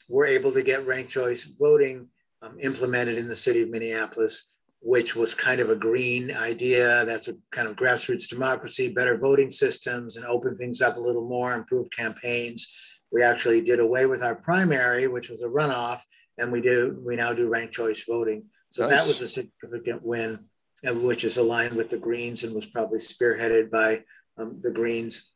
were 0.08 0.25
able 0.25 0.51
to 0.51 0.62
get 0.62 0.86
ranked 0.86 1.12
choice 1.12 1.43
voting 1.45 2.08
um, 2.43 2.58
implemented 2.60 3.17
in 3.17 3.27
the 3.27 3.36
city 3.36 3.63
of 3.63 3.69
Minneapolis, 3.69 4.60
which 4.79 5.15
was 5.15 5.34
kind 5.34 5.60
of 5.60 5.71
a 5.71 5.75
green 5.75 6.32
idea. 6.32 7.03
That's 7.06 7.29
a 7.29 7.34
kind 7.51 7.67
of 7.67 7.75
grassroots 7.75 8.27
democracy, 8.27 8.93
better 8.93 9.17
voting 9.17 9.49
systems, 9.49 10.17
and 10.17 10.25
open 10.27 10.56
things 10.56 10.84
up 10.84 10.97
a 10.97 11.01
little 11.01 11.27
more, 11.27 11.56
improve 11.56 11.89
campaigns 11.89 12.92
we 13.13 13.21
actually 13.21 13.62
did 13.62 13.80
away 13.80 14.08
with 14.08 14.23
our 14.23 14.36
primary, 14.36 15.08
which 15.08 15.30
was 15.30 15.43
a 15.43 15.47
runoff, 15.47 16.02
and 16.39 16.52
we 16.52 16.60
do 16.60 16.99
we 17.06 17.15
now 17.15 17.32
do 17.32 17.47
ranked 17.47 17.76
choice 17.76 18.04
voting. 18.10 18.45
So 18.69 18.88
nice. 18.88 18.91
that 18.91 19.08
was 19.08 19.21
a 19.21 19.28
significant 19.28 20.04
win, 20.04 20.39
which 20.84 21.23
is 21.23 21.38
aligned 21.38 21.76
with 21.76 21.89
the 21.89 21.97
Greens 21.97 22.43
and 22.43 22.56
was 22.56 22.65
probably 22.65 22.97
spearheaded 22.97 23.69
by 23.69 24.04
um, 24.38 24.60
the 24.63 24.71
Greens. 24.71 25.32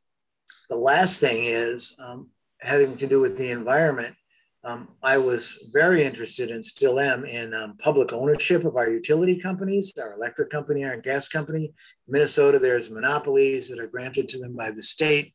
The 0.69 0.75
last 0.75 1.21
thing 1.21 1.45
is 1.45 1.95
um, 2.03 2.29
having 2.61 2.95
to 2.97 3.07
do 3.07 3.21
with 3.21 3.37
the 3.37 3.51
environment. 3.51 4.15
Um, 4.63 4.89
I 5.03 5.19
was 5.19 5.69
very 5.71 6.03
interested 6.03 6.49
and 6.49 6.65
still 6.65 6.99
am 6.99 7.25
in 7.25 7.53
um, 7.53 7.77
public 7.77 8.11
ownership 8.11 8.65
of 8.65 8.75
our 8.75 8.89
utility 8.89 9.39
companies, 9.39 9.93
our 10.01 10.13
electric 10.13 10.49
company, 10.49 10.83
our 10.83 10.97
gas 10.97 11.29
company. 11.29 11.65
In 11.65 11.71
Minnesota, 12.07 12.57
there's 12.57 12.89
monopolies 12.89 13.69
that 13.69 13.79
are 13.79 13.87
granted 13.87 14.27
to 14.29 14.39
them 14.39 14.55
by 14.55 14.71
the 14.71 14.81
state. 14.81 15.33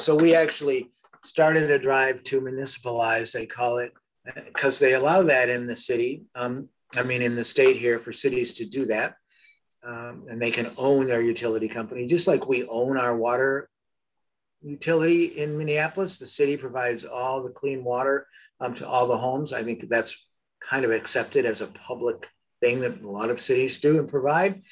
So 0.00 0.16
we 0.16 0.34
actually 0.34 0.90
started 1.24 1.70
a 1.70 1.78
drive 1.78 2.22
to 2.24 2.40
municipalize, 2.40 3.32
they 3.32 3.46
call 3.46 3.78
it, 3.78 3.92
because 4.46 4.78
they 4.78 4.94
allow 4.94 5.22
that 5.22 5.48
in 5.48 5.66
the 5.66 5.76
city. 5.76 6.24
Um, 6.34 6.68
I 6.96 7.02
mean, 7.02 7.22
in 7.22 7.34
the 7.34 7.44
state 7.44 7.76
here 7.76 7.98
for 7.98 8.12
cities 8.12 8.52
to 8.54 8.66
do 8.66 8.84
that. 8.86 9.16
Um, 9.82 10.24
and 10.30 10.40
they 10.40 10.50
can 10.50 10.70
own 10.78 11.06
their 11.06 11.20
utility 11.20 11.68
company, 11.68 12.06
just 12.06 12.26
like 12.26 12.48
we 12.48 12.66
own 12.68 12.96
our 12.96 13.14
water 13.14 13.68
utility 14.62 15.24
in 15.24 15.58
Minneapolis. 15.58 16.18
The 16.18 16.26
city 16.26 16.56
provides 16.56 17.04
all 17.04 17.42
the 17.42 17.50
clean 17.50 17.84
water 17.84 18.26
um, 18.60 18.74
to 18.74 18.88
all 18.88 19.06
the 19.06 19.18
homes. 19.18 19.52
I 19.52 19.62
think 19.62 19.88
that's 19.90 20.26
kind 20.62 20.86
of 20.86 20.90
accepted 20.90 21.44
as 21.44 21.60
a 21.60 21.66
public 21.66 22.28
thing 22.62 22.80
that 22.80 23.02
a 23.02 23.10
lot 23.10 23.28
of 23.28 23.40
cities 23.40 23.78
do 23.78 23.98
and 23.98 24.08
provide, 24.08 24.62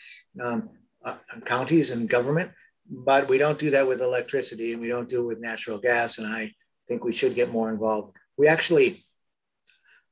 um, 0.43 0.71
uh, 1.05 1.17
counties 1.45 1.91
and 1.91 2.09
government 2.09 2.51
but 2.89 3.29
we 3.29 3.39
don't 3.39 3.59
do 3.59 3.71
that 3.71 3.87
with 3.87 4.01
electricity 4.01 4.73
and 4.73 4.81
we 4.81 4.89
don't 4.89 5.09
do 5.09 5.21
it 5.21 5.27
with 5.27 5.41
natural 5.41 5.79
gas. 5.79 6.19
And 6.19 6.27
I 6.27 6.53
think 6.89 7.05
we 7.05 7.13
should 7.13 7.35
get 7.35 7.51
more 7.51 7.71
involved. 7.71 8.17
We 8.37 8.49
actually 8.49 9.05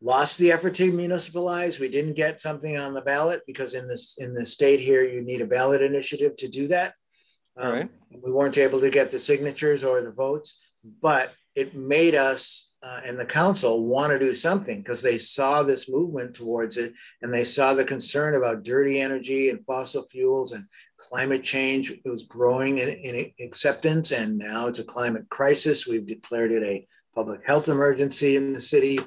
lost 0.01 0.39
the 0.39 0.53
effort 0.53 0.75
to 0.75 0.93
municipalize. 0.93 1.79
We 1.79 1.89
didn't 1.89 2.15
get 2.15 2.41
something 2.41 2.79
on 2.79 2.95
the 2.95 3.01
ballot 3.01 3.43
because 3.47 3.75
in 3.75 3.87
this 3.87 4.17
in 4.19 4.35
the 4.35 4.47
state 4.47 4.81
here, 4.81 5.03
you 5.03 5.21
need 5.23 5.41
a 5.41 5.47
ballot 5.47 5.83
initiative 5.83 6.37
to 6.37 6.49
do 6.49 6.69
that. 6.69 6.95
Um, 7.57 7.73
right. 7.73 7.91
We 8.23 8.33
weren't 8.33 8.59
able 8.59 8.81
to 8.81 8.91
get 8.91 9.11
the 9.11 9.19
signatures 9.19 9.85
or 9.85 10.03
the 10.03 10.13
votes, 10.13 10.59
but 10.85 11.33
it 11.55 11.75
made 11.75 12.15
us 12.15 12.71
uh, 12.83 13.01
and 13.05 13.19
the 13.19 13.27
council 13.27 13.85
want 13.85 14.11
to 14.11 14.19
do 14.19 14.33
something 14.33 14.79
because 14.79 15.03
they 15.03 15.19
saw 15.19 15.63
this 15.63 15.91
movement 15.91 16.35
towards 16.35 16.79
it 16.79 16.95
and 17.21 17.33
they 17.33 17.45
saw 17.45 17.75
the 17.75 17.85
concern 17.85 18.35
about 18.35 18.63
dirty 18.63 19.01
energy 19.01 19.51
and 19.51 19.65
fossil 19.67 20.07
fuels 20.09 20.53
and 20.53 20.65
climate 20.97 21.43
change. 21.43 21.91
It 21.91 22.09
was 22.09 22.25
growing 22.25 22.79
in, 22.79 22.89
in 22.89 23.33
acceptance, 23.41 24.13
and 24.13 24.39
now 24.39 24.67
it's 24.67 24.79
a 24.79 24.85
climate 24.85 25.29
crisis. 25.29 25.87
We've 25.87 26.07
declared 26.07 26.53
it 26.53 26.63
a 26.63 26.87
public 27.15 27.43
health 27.47 27.69
emergency 27.69 28.37
in 28.37 28.55
the 28.55 28.61
city, 28.61 29.01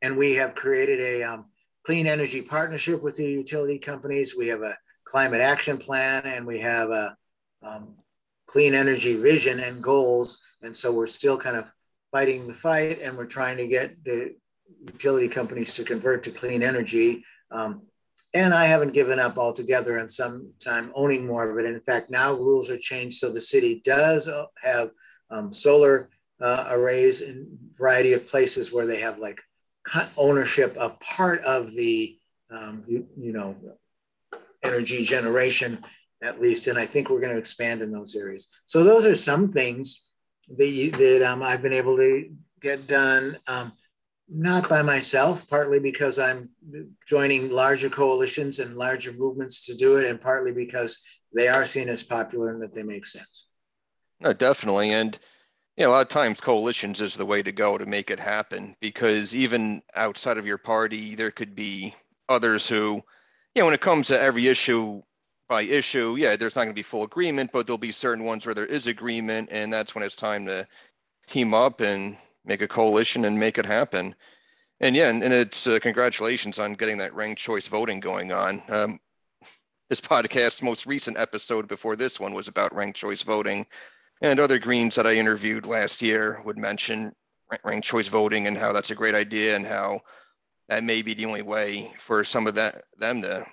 and 0.00 0.16
we 0.16 0.34
have 0.36 0.54
created 0.54 1.00
a 1.00 1.22
um, 1.24 1.46
clean 1.84 2.06
energy 2.06 2.40
partnership 2.40 3.02
with 3.02 3.16
the 3.16 3.26
utility 3.26 3.78
companies. 3.78 4.34
We 4.36 4.48
have 4.48 4.62
a 4.62 4.78
climate 5.04 5.42
action 5.42 5.76
plan, 5.76 6.24
and 6.24 6.46
we 6.46 6.60
have 6.60 6.90
a 6.90 7.16
um, 7.62 7.96
clean 8.48 8.74
energy 8.74 9.14
vision 9.14 9.60
and 9.60 9.82
goals. 9.82 10.40
And 10.62 10.74
so 10.74 10.90
we're 10.90 11.06
still 11.06 11.36
kind 11.36 11.56
of 11.56 11.70
fighting 12.10 12.48
the 12.48 12.54
fight 12.54 13.00
and 13.00 13.16
we're 13.16 13.26
trying 13.26 13.58
to 13.58 13.66
get 13.68 14.02
the 14.04 14.34
utility 14.80 15.28
companies 15.28 15.74
to 15.74 15.84
convert 15.84 16.24
to 16.24 16.30
clean 16.30 16.62
energy. 16.62 17.24
Um, 17.52 17.82
and 18.34 18.52
I 18.52 18.66
haven't 18.66 18.92
given 18.92 19.18
up 19.18 19.38
altogether 19.38 19.98
and 19.98 20.10
some 20.10 20.52
time 20.62 20.90
owning 20.94 21.26
more 21.26 21.48
of 21.48 21.58
it. 21.58 21.66
In 21.66 21.80
fact, 21.80 22.10
now 22.10 22.32
rules 22.32 22.70
are 22.70 22.78
changed 22.78 23.18
so 23.18 23.30
the 23.30 23.40
city 23.40 23.80
does 23.84 24.28
have 24.62 24.90
um, 25.30 25.52
solar 25.52 26.10
uh, 26.40 26.66
arrays 26.70 27.20
in 27.20 27.46
a 27.72 27.76
variety 27.76 28.12
of 28.14 28.26
places 28.26 28.72
where 28.72 28.86
they 28.86 29.00
have 29.00 29.18
like 29.18 29.42
ownership 30.16 30.76
of 30.76 30.98
part 31.00 31.40
of 31.40 31.74
the 31.74 32.18
um, 32.50 32.84
you, 32.86 33.06
you 33.16 33.32
know 33.32 33.56
energy 34.62 35.04
generation 35.04 35.82
at 36.22 36.40
least 36.40 36.66
and 36.66 36.78
i 36.78 36.86
think 36.86 37.08
we're 37.08 37.20
going 37.20 37.32
to 37.32 37.38
expand 37.38 37.82
in 37.82 37.92
those 37.92 38.14
areas 38.14 38.62
so 38.66 38.82
those 38.82 39.06
are 39.06 39.14
some 39.14 39.52
things 39.52 40.08
that, 40.56 40.66
you, 40.66 40.90
that 40.92 41.22
um, 41.22 41.42
I've 41.42 41.62
been 41.62 41.72
able 41.72 41.96
to 41.96 42.30
get 42.60 42.86
done, 42.86 43.38
um, 43.46 43.72
not 44.28 44.68
by 44.68 44.82
myself, 44.82 45.48
partly 45.48 45.78
because 45.78 46.18
I'm 46.18 46.50
joining 47.06 47.50
larger 47.50 47.88
coalitions 47.88 48.58
and 48.58 48.76
larger 48.76 49.12
movements 49.12 49.66
to 49.66 49.74
do 49.74 49.96
it, 49.96 50.08
and 50.08 50.20
partly 50.20 50.52
because 50.52 50.98
they 51.34 51.48
are 51.48 51.64
seen 51.64 51.88
as 51.88 52.02
popular 52.02 52.50
and 52.50 52.62
that 52.62 52.74
they 52.74 52.82
make 52.82 53.06
sense. 53.06 53.48
No, 54.20 54.32
definitely. 54.32 54.92
And 54.92 55.18
you 55.76 55.84
know, 55.84 55.90
a 55.90 55.92
lot 55.92 56.02
of 56.02 56.08
times 56.08 56.40
coalitions 56.40 57.00
is 57.00 57.14
the 57.14 57.26
way 57.26 57.42
to 57.42 57.52
go 57.52 57.78
to 57.78 57.86
make 57.86 58.10
it 58.10 58.18
happen 58.18 58.74
because 58.80 59.34
even 59.34 59.80
outside 59.94 60.36
of 60.36 60.46
your 60.46 60.58
party, 60.58 61.14
there 61.14 61.30
could 61.30 61.54
be 61.54 61.94
others 62.28 62.68
who, 62.68 63.00
you 63.54 63.60
know, 63.62 63.66
when 63.66 63.74
it 63.74 63.80
comes 63.80 64.08
to 64.08 64.20
every 64.20 64.48
issue, 64.48 65.00
by 65.48 65.62
issue, 65.62 66.16
yeah, 66.18 66.36
there's 66.36 66.56
not 66.56 66.62
going 66.62 66.74
to 66.74 66.78
be 66.78 66.82
full 66.82 67.04
agreement, 67.04 67.50
but 67.52 67.66
there'll 67.66 67.78
be 67.78 67.92
certain 67.92 68.24
ones 68.24 68.44
where 68.44 68.54
there 68.54 68.66
is 68.66 68.86
agreement, 68.86 69.48
and 69.50 69.72
that's 69.72 69.94
when 69.94 70.04
it's 70.04 70.16
time 70.16 70.44
to 70.46 70.66
team 71.26 71.54
up 71.54 71.80
and 71.80 72.16
make 72.44 72.62
a 72.62 72.68
coalition 72.68 73.24
and 73.24 73.38
make 73.38 73.58
it 73.58 73.66
happen. 73.66 74.14
And 74.80 74.94
yeah, 74.94 75.08
and, 75.08 75.22
and 75.22 75.32
it's 75.32 75.66
uh, 75.66 75.78
congratulations 75.80 76.58
on 76.58 76.74
getting 76.74 76.98
that 76.98 77.14
ranked 77.14 77.40
choice 77.40 77.66
voting 77.66 78.00
going 78.00 78.30
on. 78.30 78.62
Um, 78.68 79.00
this 79.88 80.00
podcast's 80.00 80.62
most 80.62 80.86
recent 80.86 81.18
episode 81.18 81.66
before 81.66 81.96
this 81.96 82.20
one 82.20 82.34
was 82.34 82.48
about 82.48 82.74
ranked 82.74 82.98
choice 82.98 83.22
voting, 83.22 83.66
and 84.20 84.38
other 84.38 84.58
Greens 84.58 84.94
that 84.96 85.06
I 85.06 85.14
interviewed 85.14 85.66
last 85.66 86.02
year 86.02 86.42
would 86.44 86.58
mention 86.58 87.14
ranked 87.64 87.86
choice 87.86 88.08
voting 88.08 88.46
and 88.46 88.56
how 88.56 88.72
that's 88.72 88.90
a 88.90 88.94
great 88.94 89.14
idea 89.14 89.56
and 89.56 89.66
how 89.66 90.02
that 90.68 90.84
may 90.84 91.00
be 91.00 91.14
the 91.14 91.24
only 91.24 91.40
way 91.40 91.90
for 91.98 92.22
some 92.22 92.46
of 92.46 92.54
that 92.56 92.84
them 92.98 93.22
to 93.22 93.46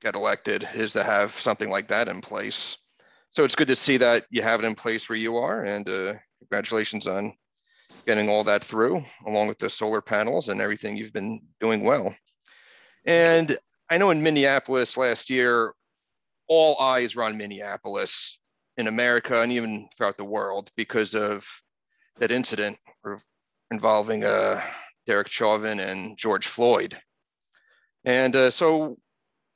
get 0.00 0.14
elected 0.14 0.68
is 0.74 0.92
to 0.92 1.02
have 1.02 1.32
something 1.32 1.70
like 1.70 1.88
that 1.88 2.08
in 2.08 2.20
place. 2.20 2.76
So 3.30 3.44
it's 3.44 3.54
good 3.54 3.68
to 3.68 3.76
see 3.76 3.96
that 3.98 4.24
you 4.30 4.42
have 4.42 4.60
it 4.60 4.66
in 4.66 4.74
place 4.74 5.08
where 5.08 5.18
you 5.18 5.36
are, 5.36 5.64
and 5.64 5.88
uh, 5.88 6.14
congratulations 6.40 7.06
on 7.06 7.34
getting 8.06 8.28
all 8.28 8.44
that 8.44 8.64
through, 8.64 9.04
along 9.26 9.48
with 9.48 9.58
the 9.58 9.68
solar 9.68 10.00
panels 10.00 10.48
and 10.48 10.60
everything 10.60 10.96
you've 10.96 11.12
been 11.12 11.40
doing 11.60 11.82
well. 11.82 12.14
And 13.04 13.58
I 13.90 13.98
know 13.98 14.10
in 14.10 14.22
Minneapolis 14.22 14.96
last 14.96 15.28
year, 15.30 15.74
all 16.48 16.78
eyes 16.80 17.14
were 17.14 17.24
on 17.24 17.36
Minneapolis 17.36 18.38
in 18.76 18.86
America 18.86 19.40
and 19.40 19.52
even 19.52 19.88
throughout 19.96 20.16
the 20.16 20.24
world 20.24 20.70
because 20.76 21.14
of 21.14 21.46
that 22.18 22.30
incident 22.30 22.78
involving 23.70 24.24
uh, 24.24 24.62
Derek 25.06 25.28
Chauvin 25.28 25.80
and 25.80 26.16
George 26.16 26.46
Floyd. 26.46 26.96
And 28.04 28.34
uh, 28.36 28.50
so 28.50 28.98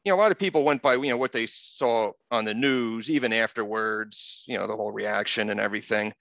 you 0.05 0.11
know, 0.11 0.17
a 0.17 0.21
lot 0.21 0.33
of 0.33 0.39
people 0.39 0.65
went 0.65 0.83
by, 0.83 0.95
you 0.95 1.11
know, 1.11 1.17
what 1.17 1.33
they 1.33 1.47
saw 1.47 2.13
on 2.31 2.45
the 2.45 2.55
news, 2.55 3.11
even 3.11 3.33
afterwards, 3.33 4.45
you 4.47 4.57
know, 4.57 4.67
the 4.67 4.77
whole 4.77 4.93
reaction 4.93 5.51
and 5.51 5.61
everything. 5.61 6.13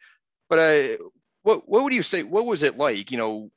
But 0.50 1.00
what 1.44 1.68
what 1.68 1.84
would 1.84 1.94
you 1.94 2.04
say? 2.04 2.24
What 2.24 2.46
was 2.46 2.64
it 2.64 2.78
like? 2.78 3.12
You 3.12 3.18
know, 3.18 3.52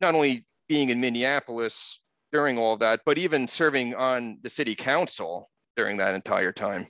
not 0.00 0.14
only 0.14 0.44
being 0.68 0.90
in 0.90 1.00
Minneapolis 1.00 2.00
during 2.32 2.58
all 2.58 2.76
that, 2.78 3.02
but 3.06 3.18
even 3.18 3.46
serving 3.46 3.94
on 3.94 4.38
the 4.42 4.50
city 4.50 4.74
council 4.74 5.48
during 5.76 5.98
that 5.98 6.14
entire 6.14 6.52
time. 6.52 6.86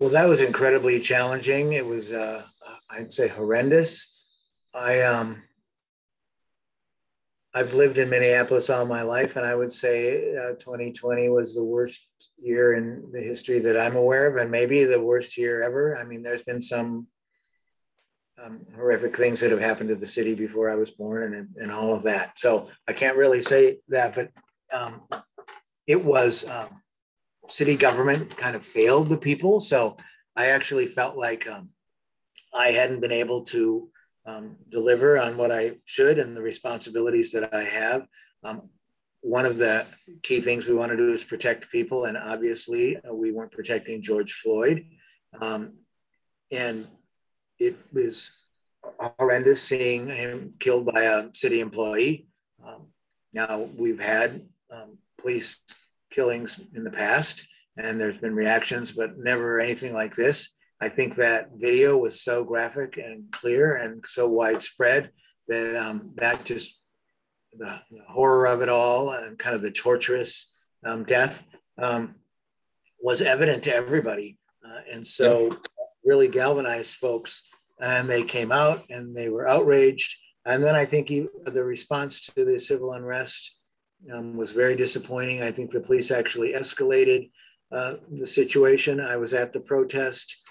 Well, 0.00 0.10
that 0.10 0.28
was 0.28 0.40
incredibly 0.40 0.98
challenging. 0.98 1.74
It 1.74 1.86
was, 1.86 2.10
uh, 2.10 2.44
I'd 2.90 3.12
say, 3.12 3.28
horrendous. 3.28 4.24
I 4.74 5.02
um, 5.02 5.44
I've 7.54 7.74
lived 7.74 7.98
in 7.98 8.08
Minneapolis 8.08 8.70
all 8.70 8.86
my 8.86 9.02
life, 9.02 9.36
and 9.36 9.44
I 9.44 9.54
would 9.54 9.72
say 9.72 10.34
uh, 10.36 10.54
2020 10.54 11.28
was 11.28 11.54
the 11.54 11.62
worst 11.62 12.00
year 12.40 12.74
in 12.74 13.10
the 13.12 13.20
history 13.20 13.58
that 13.58 13.78
I'm 13.78 13.96
aware 13.96 14.26
of, 14.26 14.36
and 14.36 14.50
maybe 14.50 14.84
the 14.84 15.00
worst 15.00 15.36
year 15.36 15.62
ever. 15.62 15.98
I 15.98 16.04
mean, 16.04 16.22
there's 16.22 16.42
been 16.42 16.62
some 16.62 17.06
um, 18.42 18.64
horrific 18.74 19.14
things 19.14 19.40
that 19.40 19.50
have 19.50 19.60
happened 19.60 19.90
to 19.90 19.94
the 19.94 20.06
city 20.06 20.34
before 20.34 20.70
I 20.70 20.76
was 20.76 20.90
born, 20.90 21.34
and 21.34 21.48
and 21.56 21.70
all 21.70 21.94
of 21.94 22.02
that. 22.04 22.38
So 22.38 22.70
I 22.88 22.94
can't 22.94 23.18
really 23.18 23.42
say 23.42 23.78
that, 23.88 24.14
but 24.14 24.30
um, 24.72 25.02
it 25.86 26.02
was 26.02 26.48
um, 26.48 26.80
city 27.48 27.76
government 27.76 28.34
kind 28.34 28.56
of 28.56 28.64
failed 28.64 29.10
the 29.10 29.18
people. 29.18 29.60
So 29.60 29.98
I 30.34 30.46
actually 30.46 30.86
felt 30.86 31.18
like 31.18 31.46
um, 31.46 31.68
I 32.54 32.72
hadn't 32.72 33.00
been 33.00 33.12
able 33.12 33.44
to 33.44 33.90
um, 34.26 34.56
deliver 34.68 35.18
on 35.18 35.36
what 35.36 35.50
I 35.50 35.72
should 35.84 36.18
and 36.18 36.36
the 36.36 36.42
responsibilities 36.42 37.32
that 37.32 37.52
I 37.54 37.62
have. 37.64 38.06
Um, 38.44 38.68
one 39.20 39.46
of 39.46 39.58
the 39.58 39.86
key 40.22 40.40
things 40.40 40.66
we 40.66 40.74
want 40.74 40.90
to 40.90 40.96
do 40.96 41.12
is 41.12 41.22
protect 41.24 41.70
people, 41.70 42.06
and 42.06 42.16
obviously 42.16 42.96
uh, 42.96 43.14
we 43.14 43.30
weren't 43.32 43.52
protecting 43.52 44.02
George 44.02 44.32
Floyd, 44.32 44.86
um, 45.40 45.74
and 46.50 46.86
it 47.58 47.76
was 47.92 48.32
horrendous 48.98 49.62
seeing 49.62 50.08
him 50.08 50.54
killed 50.58 50.86
by 50.86 51.02
a 51.02 51.28
city 51.34 51.60
employee. 51.60 52.26
Um, 52.66 52.88
now 53.32 53.68
we've 53.76 54.00
had 54.00 54.42
um, 54.70 54.98
police 55.18 55.62
killings 56.10 56.60
in 56.74 56.82
the 56.82 56.90
past, 56.90 57.46
and 57.76 58.00
there's 58.00 58.18
been 58.18 58.34
reactions, 58.34 58.92
but 58.92 59.18
never 59.18 59.60
anything 59.60 59.94
like 59.94 60.14
this. 60.14 60.56
I 60.82 60.88
think 60.88 61.14
that 61.14 61.50
video 61.54 61.96
was 61.96 62.20
so 62.20 62.42
graphic 62.42 62.96
and 62.96 63.30
clear 63.30 63.76
and 63.76 64.04
so 64.04 64.26
widespread 64.26 65.12
that 65.46 65.76
um, 65.76 66.10
that 66.16 66.44
just 66.44 66.82
the, 67.56 67.80
the, 67.92 68.00
horror 68.08 68.46
of 68.48 68.62
it 68.62 68.68
all 68.68 69.12
and 69.12 69.38
kind 69.38 69.54
of 69.54 69.62
the 69.62 69.70
torturous 69.70 70.52
um, 70.84 71.04
death 71.04 71.46
um, 71.80 72.16
was 73.00 73.22
evident 73.22 73.62
to 73.62 73.72
everybody. 73.72 74.38
Uh, 74.66 74.80
and 74.92 75.06
so 75.06 75.56
really 76.04 76.26
galvanized 76.26 76.96
folks 76.96 77.48
and 77.80 78.10
they 78.10 78.24
came 78.24 78.50
out 78.50 78.82
and 78.90 79.16
they 79.16 79.28
were 79.28 79.48
outraged. 79.48 80.16
And 80.46 80.64
then 80.64 80.74
I 80.74 80.84
think 80.84 81.08
he, 81.08 81.28
the 81.44 81.62
response 81.62 82.20
to 82.22 82.44
the 82.44 82.58
civil 82.58 82.94
unrest 82.94 83.56
um, 84.12 84.36
was 84.36 84.50
very 84.50 84.74
disappointing. 84.74 85.44
I 85.44 85.52
think 85.52 85.70
the 85.70 85.80
police 85.80 86.10
actually 86.10 86.54
escalated 86.54 87.30
uh, 87.70 87.94
the 88.10 88.26
situation. 88.26 89.00
I 89.00 89.16
was 89.16 89.32
at 89.32 89.52
the 89.52 89.60
protest 89.60 90.41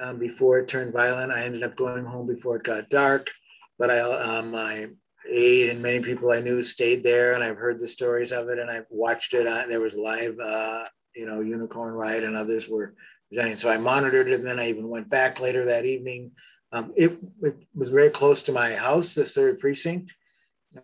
um, 0.00 0.18
before 0.18 0.58
it 0.58 0.68
turned 0.68 0.92
violent. 0.92 1.32
I 1.32 1.44
ended 1.44 1.62
up 1.62 1.76
going 1.76 2.04
home 2.04 2.26
before 2.26 2.56
it 2.56 2.64
got 2.64 2.90
dark, 2.90 3.30
but 3.78 3.90
I, 3.90 4.00
um, 4.00 4.50
my 4.50 4.88
aide 5.28 5.70
and 5.70 5.82
many 5.82 6.00
people 6.00 6.30
I 6.30 6.40
knew 6.40 6.62
stayed 6.62 7.02
there, 7.02 7.32
and 7.32 7.42
I've 7.42 7.56
heard 7.56 7.80
the 7.80 7.88
stories 7.88 8.32
of 8.32 8.48
it, 8.48 8.58
and 8.58 8.70
I've 8.70 8.86
watched 8.90 9.34
it. 9.34 9.46
On, 9.46 9.68
there 9.68 9.80
was 9.80 9.96
live, 9.96 10.38
uh, 10.38 10.84
you 11.14 11.26
know, 11.26 11.40
Unicorn 11.40 11.94
Riot, 11.94 12.24
and 12.24 12.36
others 12.36 12.68
were 12.68 12.94
presenting. 13.28 13.56
So 13.56 13.70
I 13.70 13.78
monitored 13.78 14.28
it, 14.28 14.34
and 14.34 14.46
then 14.46 14.58
I 14.58 14.68
even 14.68 14.88
went 14.88 15.08
back 15.08 15.40
later 15.40 15.64
that 15.66 15.84
evening. 15.84 16.32
Um, 16.72 16.92
it, 16.96 17.12
it, 17.42 17.56
was 17.74 17.90
very 17.90 18.10
close 18.10 18.42
to 18.44 18.52
my 18.52 18.74
house, 18.74 19.14
the 19.14 19.24
third 19.24 19.60
precinct, 19.60 20.14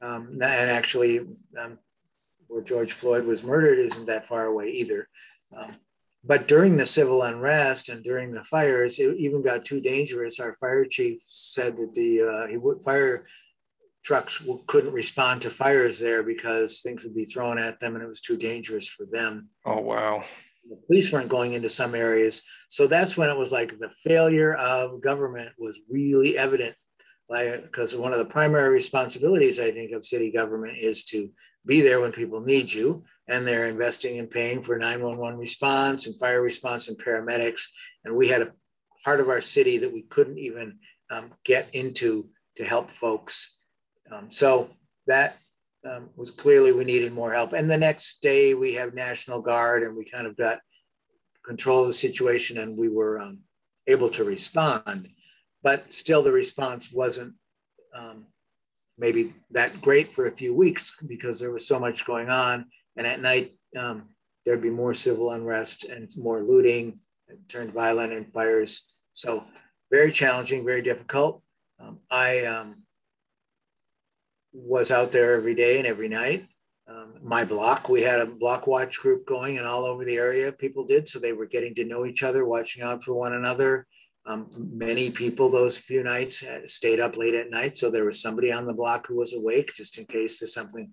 um, 0.00 0.28
and 0.32 0.42
actually, 0.42 1.20
um, 1.58 1.78
where 2.46 2.62
George 2.62 2.92
Floyd 2.92 3.24
was 3.24 3.42
murdered 3.42 3.78
isn't 3.78 4.06
that 4.06 4.28
far 4.28 4.46
away 4.46 4.70
either. 4.70 5.08
But 6.24 6.46
during 6.46 6.76
the 6.76 6.86
civil 6.86 7.22
unrest 7.22 7.88
and 7.88 8.04
during 8.04 8.32
the 8.32 8.44
fires, 8.44 8.98
it 8.98 9.16
even 9.16 9.42
got 9.42 9.64
too 9.64 9.80
dangerous. 9.80 10.38
Our 10.38 10.56
fire 10.60 10.84
chief 10.84 11.20
said 11.24 11.76
that 11.78 11.94
the 11.94 12.22
uh, 12.22 12.46
he 12.46 12.56
would 12.56 12.84
fire 12.84 13.26
trucks 14.04 14.42
couldn't 14.66 14.92
respond 14.92 15.42
to 15.42 15.50
fires 15.50 15.98
there 15.98 16.22
because 16.22 16.80
things 16.80 17.04
would 17.04 17.14
be 17.14 17.24
thrown 17.24 17.58
at 17.58 17.78
them 17.80 17.94
and 17.94 18.04
it 18.04 18.08
was 18.08 18.20
too 18.20 18.36
dangerous 18.36 18.88
for 18.88 19.06
them. 19.06 19.48
Oh, 19.64 19.80
wow. 19.80 20.24
The 20.68 20.76
police 20.86 21.12
weren't 21.12 21.28
going 21.28 21.54
into 21.54 21.68
some 21.68 21.94
areas. 21.94 22.42
So 22.68 22.86
that's 22.86 23.16
when 23.16 23.30
it 23.30 23.38
was 23.38 23.52
like 23.52 23.78
the 23.78 23.90
failure 24.04 24.54
of 24.54 25.00
government 25.02 25.50
was 25.58 25.78
really 25.88 26.38
evident. 26.38 26.74
Like, 27.28 27.62
because 27.62 27.94
one 27.94 28.12
of 28.12 28.18
the 28.18 28.24
primary 28.24 28.70
responsibilities, 28.70 29.58
I 29.58 29.70
think, 29.70 29.92
of 29.92 30.04
city 30.04 30.30
government 30.30 30.78
is 30.78 31.04
to 31.04 31.30
be 31.64 31.80
there 31.80 32.00
when 32.00 32.12
people 32.12 32.40
need 32.40 32.72
you. 32.72 33.04
And 33.28 33.46
they're 33.46 33.66
investing 33.66 34.16
in 34.16 34.26
paying 34.26 34.62
for 34.62 34.76
911 34.78 35.38
response 35.38 36.06
and 36.06 36.18
fire 36.18 36.42
response 36.42 36.88
and 36.88 36.98
paramedics. 36.98 37.62
And 38.04 38.16
we 38.16 38.28
had 38.28 38.42
a 38.42 38.52
part 39.04 39.20
of 39.20 39.28
our 39.28 39.40
city 39.40 39.78
that 39.78 39.92
we 39.92 40.02
couldn't 40.02 40.38
even 40.38 40.78
um, 41.10 41.32
get 41.44 41.68
into 41.72 42.28
to 42.56 42.64
help 42.64 42.90
folks 42.90 43.58
um, 44.10 44.30
so 44.30 44.70
that 45.06 45.36
um, 45.88 46.10
was 46.16 46.30
clearly 46.30 46.72
we 46.72 46.84
needed 46.84 47.12
more 47.12 47.32
help. 47.32 47.52
And 47.52 47.70
the 47.70 47.78
next 47.78 48.20
day 48.20 48.54
we 48.54 48.74
have 48.74 48.94
National 48.94 49.40
Guard 49.40 49.82
and 49.82 49.96
we 49.96 50.04
kind 50.04 50.26
of 50.26 50.36
got 50.36 50.60
control 51.44 51.82
of 51.82 51.88
the 51.88 51.92
situation 51.92 52.58
and 52.58 52.76
we 52.76 52.88
were 52.88 53.20
um, 53.20 53.40
able 53.86 54.08
to 54.10 54.24
respond. 54.24 55.08
But 55.62 55.92
still, 55.92 56.22
the 56.22 56.32
response 56.32 56.92
wasn't 56.92 57.34
um, 57.94 58.26
maybe 58.98 59.34
that 59.50 59.80
great 59.80 60.14
for 60.14 60.26
a 60.26 60.36
few 60.36 60.54
weeks 60.54 60.92
because 61.06 61.40
there 61.40 61.52
was 61.52 61.66
so 61.66 61.78
much 61.78 62.04
going 62.04 62.30
on. 62.30 62.66
And 62.96 63.06
at 63.06 63.20
night, 63.20 63.52
um, 63.76 64.08
there'd 64.44 64.62
be 64.62 64.70
more 64.70 64.94
civil 64.94 65.30
unrest 65.30 65.84
and 65.84 66.10
more 66.16 66.42
looting, 66.42 66.98
turned 67.48 67.72
violent 67.72 68.12
and 68.12 68.32
fires. 68.32 68.92
So 69.12 69.42
very 69.90 70.10
challenging, 70.10 70.64
very 70.64 70.82
difficult. 70.82 71.42
Um, 71.80 71.98
I 72.10 72.44
um, 72.44 72.82
was 74.52 74.90
out 74.90 75.12
there 75.12 75.34
every 75.34 75.54
day 75.54 75.78
and 75.78 75.86
every 75.86 76.08
night. 76.08 76.46
Um, 76.88 77.14
my 77.22 77.44
block, 77.44 77.88
we 77.88 78.02
had 78.02 78.20
a 78.20 78.26
block 78.26 78.66
watch 78.66 78.98
group 78.98 79.26
going 79.26 79.56
and 79.56 79.66
all 79.66 79.84
over 79.84 80.04
the 80.04 80.16
area 80.16 80.52
people 80.52 80.84
did. 80.84 81.08
So 81.08 81.18
they 81.18 81.32
were 81.32 81.46
getting 81.46 81.74
to 81.76 81.84
know 81.84 82.04
each 82.04 82.22
other, 82.22 82.44
watching 82.44 82.82
out 82.82 83.02
for 83.04 83.14
one 83.14 83.34
another. 83.34 83.86
Um, 84.24 84.48
many 84.56 85.10
people 85.10 85.48
those 85.48 85.78
few 85.78 86.04
nights 86.04 86.44
stayed 86.66 87.00
up 87.00 87.16
late 87.16 87.34
at 87.34 87.50
night. 87.50 87.76
So 87.76 87.90
there 87.90 88.04
was 88.04 88.20
somebody 88.20 88.52
on 88.52 88.66
the 88.66 88.74
block 88.74 89.06
who 89.06 89.16
was 89.16 89.32
awake 89.32 89.72
just 89.74 89.98
in 89.98 90.04
case 90.06 90.38
there's 90.38 90.54
something 90.54 90.92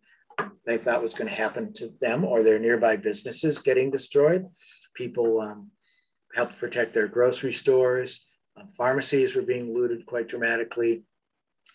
they 0.65 0.77
thought 0.77 1.01
was 1.01 1.13
going 1.13 1.29
to 1.29 1.35
happen 1.35 1.73
to 1.73 1.89
them 1.99 2.23
or 2.23 2.43
their 2.43 2.59
nearby 2.59 2.95
businesses 2.95 3.59
getting 3.59 3.91
destroyed. 3.91 4.45
People 4.93 5.41
um, 5.41 5.71
helped 6.35 6.59
protect 6.59 6.93
their 6.93 7.07
grocery 7.07 7.51
stores. 7.51 8.25
Um, 8.57 8.69
pharmacies 8.77 9.35
were 9.35 9.41
being 9.41 9.73
looted 9.73 10.05
quite 10.05 10.27
dramatically 10.27 11.03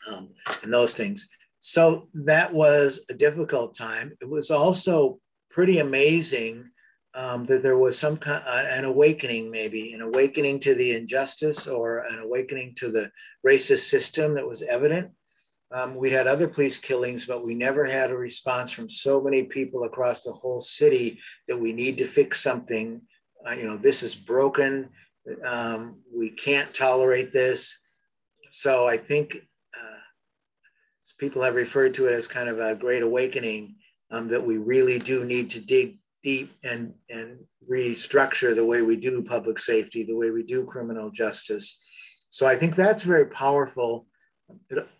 um, 0.08 0.30
and 0.62 0.72
those 0.72 0.94
things. 0.94 1.28
So 1.58 2.08
that 2.14 2.52
was 2.52 3.04
a 3.08 3.14
difficult 3.14 3.74
time. 3.74 4.12
It 4.20 4.28
was 4.28 4.50
also 4.50 5.18
pretty 5.50 5.78
amazing 5.78 6.70
um, 7.14 7.46
that 7.46 7.62
there 7.62 7.78
was 7.78 7.98
some 7.98 8.16
kind 8.16 8.42
uh, 8.46 8.64
an 8.68 8.84
awakening, 8.84 9.50
maybe 9.50 9.92
an 9.92 10.02
awakening 10.02 10.58
to 10.60 10.74
the 10.74 10.92
injustice 10.92 11.66
or 11.66 12.00
an 12.00 12.18
awakening 12.18 12.74
to 12.76 12.90
the 12.90 13.10
racist 13.46 13.88
system 13.88 14.34
that 14.34 14.46
was 14.46 14.62
evident. 14.62 15.10
Um, 15.74 15.96
we 15.96 16.10
had 16.10 16.26
other 16.26 16.46
police 16.46 16.78
killings, 16.78 17.26
but 17.26 17.44
we 17.44 17.54
never 17.54 17.84
had 17.84 18.10
a 18.10 18.16
response 18.16 18.70
from 18.70 18.88
so 18.88 19.20
many 19.20 19.42
people 19.42 19.84
across 19.84 20.22
the 20.22 20.32
whole 20.32 20.60
city 20.60 21.18
that 21.48 21.58
we 21.58 21.72
need 21.72 21.98
to 21.98 22.06
fix 22.06 22.42
something. 22.42 23.00
Uh, 23.46 23.52
you 23.52 23.66
know, 23.66 23.76
this 23.76 24.02
is 24.02 24.14
broken. 24.14 24.88
Um, 25.44 25.96
we 26.14 26.30
can't 26.30 26.72
tolerate 26.72 27.32
this. 27.32 27.76
So 28.52 28.86
I 28.86 28.96
think 28.96 29.38
people 31.18 31.42
have 31.42 31.54
referred 31.54 31.94
to 31.94 32.06
it 32.06 32.12
as 32.12 32.26
kind 32.26 32.48
of 32.48 32.58
a 32.58 32.74
great 32.74 33.02
awakening 33.02 33.76
um, 34.10 34.28
that 34.28 34.44
we 34.44 34.56
really 34.56 34.98
do 34.98 35.24
need 35.24 35.50
to 35.50 35.60
dig 35.60 35.98
deep 36.22 36.52
and, 36.62 36.94
and 37.10 37.38
restructure 37.70 38.54
the 38.54 38.64
way 38.64 38.82
we 38.82 38.96
do 38.96 39.22
public 39.22 39.58
safety, 39.58 40.04
the 40.04 40.16
way 40.16 40.30
we 40.30 40.42
do 40.42 40.64
criminal 40.64 41.10
justice. 41.10 41.80
So 42.30 42.46
I 42.46 42.56
think 42.56 42.74
that's 42.74 43.02
very 43.02 43.26
powerful. 43.26 44.06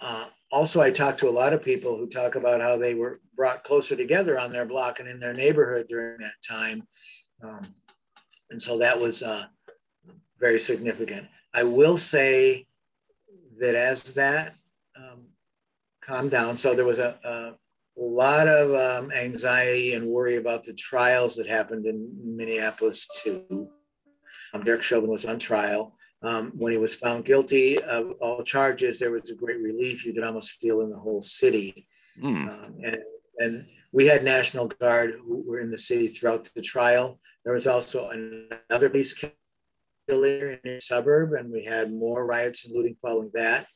Uh, 0.01 0.27
also, 0.55 0.81
I 0.81 0.93
talked 0.93 1.19
to 1.19 1.29
a 1.29 1.31
lot 1.31 1.53
of 1.53 1.63
people 1.63 1.97
who 1.97 2.07
talk 2.07 2.37
about 2.37 2.61
how 2.61 2.77
they 2.77 2.95
were 2.95 3.21
brought 3.35 3.65
closer 3.65 3.97
together 3.97 4.39
on 4.39 4.53
their 4.53 4.65
block 4.65 5.01
and 5.01 5.09
in 5.09 5.19
their 5.19 5.35
neighborhood 5.35 5.87
during 5.89 6.19
that 6.19 6.41
time. 6.49 6.87
Um, 7.43 7.75
and 8.51 8.63
so 8.63 8.79
that 8.79 8.97
was 8.97 9.25
uh, 9.25 9.47
very 10.39 10.61
significant. 10.61 11.27
I 11.53 11.65
will 11.65 11.97
say 11.97 12.69
that 13.59 13.75
as 13.75 14.15
that 14.15 14.55
um, 14.97 15.25
calm 16.01 16.29
down. 16.29 16.57
So 16.57 16.73
there 16.73 16.85
was 16.85 17.01
a, 17.01 17.19
a, 17.25 18.01
a 18.01 18.05
lot 18.05 18.47
of 18.47 18.75
um, 18.75 19.11
anxiety 19.11 19.95
and 19.95 20.07
worry 20.07 20.37
about 20.37 20.63
the 20.63 20.75
trials 20.75 21.35
that 21.35 21.49
happened 21.49 21.85
in 21.87 22.09
Minneapolis 22.25 23.09
too. 23.25 23.71
Um, 24.53 24.63
Derek 24.63 24.85
Chauvin 24.85 25.11
was 25.11 25.27
on 25.27 25.41
trial. 25.41 25.94
Um, 26.25 26.53
when 26.57 26.73
he 26.73 26.79
was 26.79 26.95
found 26.95 27.27
guilty 27.27 27.79
of 27.83 28.13
all 28.21 28.43
charges, 28.43 28.99
there 28.99 29.11
was 29.11 29.31
a 29.31 29.35
great 29.35 29.61
relief. 29.61 30.07
You 30.07 30.15
could 30.15 30.25
almost 30.25 30.61
feel 30.61 30.81
in 30.81 30.91
the 30.91 30.99
whole 30.99 31.21
city. 31.21 31.87
Mm. 32.21 32.73
and, 32.83 32.99
and 33.39 33.67
we 33.93 34.07
had 34.07 34.25
National 34.25 34.67
Guard 34.67 35.11
who 35.11 35.45
were 35.47 35.61
in 35.61 35.71
the 35.71 35.79
city 35.79 36.09
throughout 36.09 36.49
the 36.55 36.63
trial. 36.63 37.21
There 37.45 37.53
was 37.53 37.67
also 37.67 38.09
another 38.09 38.89
police 38.89 39.15
killer 40.09 40.61
in 40.65 40.71
a 40.71 40.81
suburb, 40.81 41.33
and 41.35 41.53
we 41.53 41.65
had 41.65 41.93
more 41.93 42.25
riots 42.25 42.65
and 42.65 42.75
looting 42.75 42.97
following 43.03 43.31
that. 43.35 43.67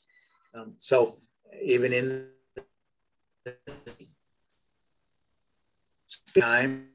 Um, 0.55 0.75
so 0.79 1.21
even 1.63 1.93
in 1.93 2.29
time, 6.39 6.89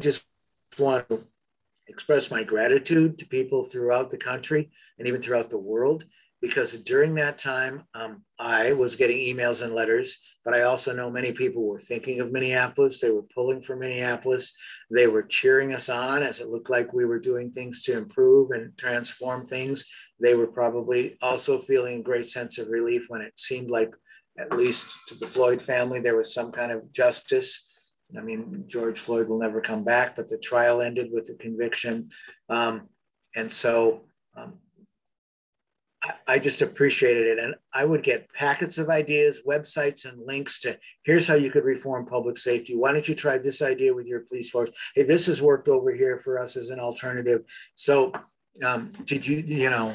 just 0.00 0.26
want 0.78 1.08
to 1.08 1.24
express 1.94 2.30
my 2.30 2.42
gratitude 2.42 3.16
to 3.18 3.26
people 3.26 3.62
throughout 3.62 4.10
the 4.10 4.18
country 4.18 4.70
and 4.98 5.08
even 5.08 5.22
throughout 5.22 5.48
the 5.48 5.58
world 5.58 6.04
because 6.44 6.76
during 6.82 7.14
that 7.14 7.38
time, 7.38 7.84
um, 7.94 8.22
I 8.38 8.74
was 8.74 8.96
getting 8.96 9.16
emails 9.16 9.62
and 9.62 9.72
letters, 9.72 10.18
but 10.44 10.52
I 10.52 10.60
also 10.60 10.94
know 10.94 11.10
many 11.10 11.32
people 11.32 11.66
were 11.66 11.78
thinking 11.78 12.20
of 12.20 12.32
Minneapolis. 12.32 13.00
They 13.00 13.10
were 13.10 13.22
pulling 13.34 13.62
for 13.62 13.76
Minneapolis. 13.76 14.54
They 14.90 15.06
were 15.06 15.22
cheering 15.22 15.72
us 15.72 15.88
on 15.88 16.22
as 16.22 16.40
it 16.40 16.50
looked 16.50 16.68
like 16.68 16.92
we 16.92 17.06
were 17.06 17.18
doing 17.18 17.50
things 17.50 17.80
to 17.84 17.96
improve 17.96 18.50
and 18.50 18.76
transform 18.76 19.46
things. 19.46 19.86
They 20.20 20.34
were 20.34 20.46
probably 20.46 21.16
also 21.22 21.62
feeling 21.62 22.00
a 22.00 22.02
great 22.02 22.26
sense 22.26 22.58
of 22.58 22.68
relief 22.68 23.06
when 23.08 23.22
it 23.22 23.32
seemed 23.40 23.70
like, 23.70 23.94
at 24.38 24.54
least 24.54 24.84
to 25.06 25.14
the 25.14 25.26
Floyd 25.26 25.62
family, 25.62 26.00
there 26.00 26.16
was 26.16 26.34
some 26.34 26.52
kind 26.52 26.72
of 26.72 26.92
justice. 26.92 27.73
I 28.16 28.20
mean, 28.20 28.64
George 28.66 28.98
Floyd 28.98 29.28
will 29.28 29.38
never 29.38 29.60
come 29.60 29.84
back, 29.84 30.16
but 30.16 30.28
the 30.28 30.38
trial 30.38 30.82
ended 30.82 31.10
with 31.12 31.28
a 31.30 31.34
conviction. 31.34 32.10
Um, 32.48 32.88
and 33.34 33.50
so 33.50 34.02
um, 34.36 34.54
I 36.26 36.38
just 36.38 36.62
appreciated 36.62 37.26
it. 37.26 37.38
And 37.38 37.54
I 37.72 37.84
would 37.84 38.02
get 38.02 38.32
packets 38.32 38.78
of 38.78 38.88
ideas, 38.88 39.42
websites, 39.46 40.04
and 40.04 40.24
links 40.26 40.60
to 40.60 40.78
here's 41.04 41.26
how 41.26 41.34
you 41.34 41.50
could 41.50 41.64
reform 41.64 42.06
public 42.06 42.36
safety. 42.36 42.76
Why 42.76 42.92
don't 42.92 43.08
you 43.08 43.14
try 43.14 43.38
this 43.38 43.62
idea 43.62 43.94
with 43.94 44.06
your 44.06 44.20
police 44.20 44.50
force? 44.50 44.70
Hey, 44.94 45.02
this 45.02 45.26
has 45.26 45.42
worked 45.42 45.68
over 45.68 45.92
here 45.92 46.18
for 46.18 46.38
us 46.38 46.56
as 46.56 46.68
an 46.68 46.80
alternative. 46.80 47.42
So, 47.74 48.12
um, 48.64 48.92
did 49.04 49.26
you, 49.26 49.42
you 49.46 49.70
know, 49.70 49.94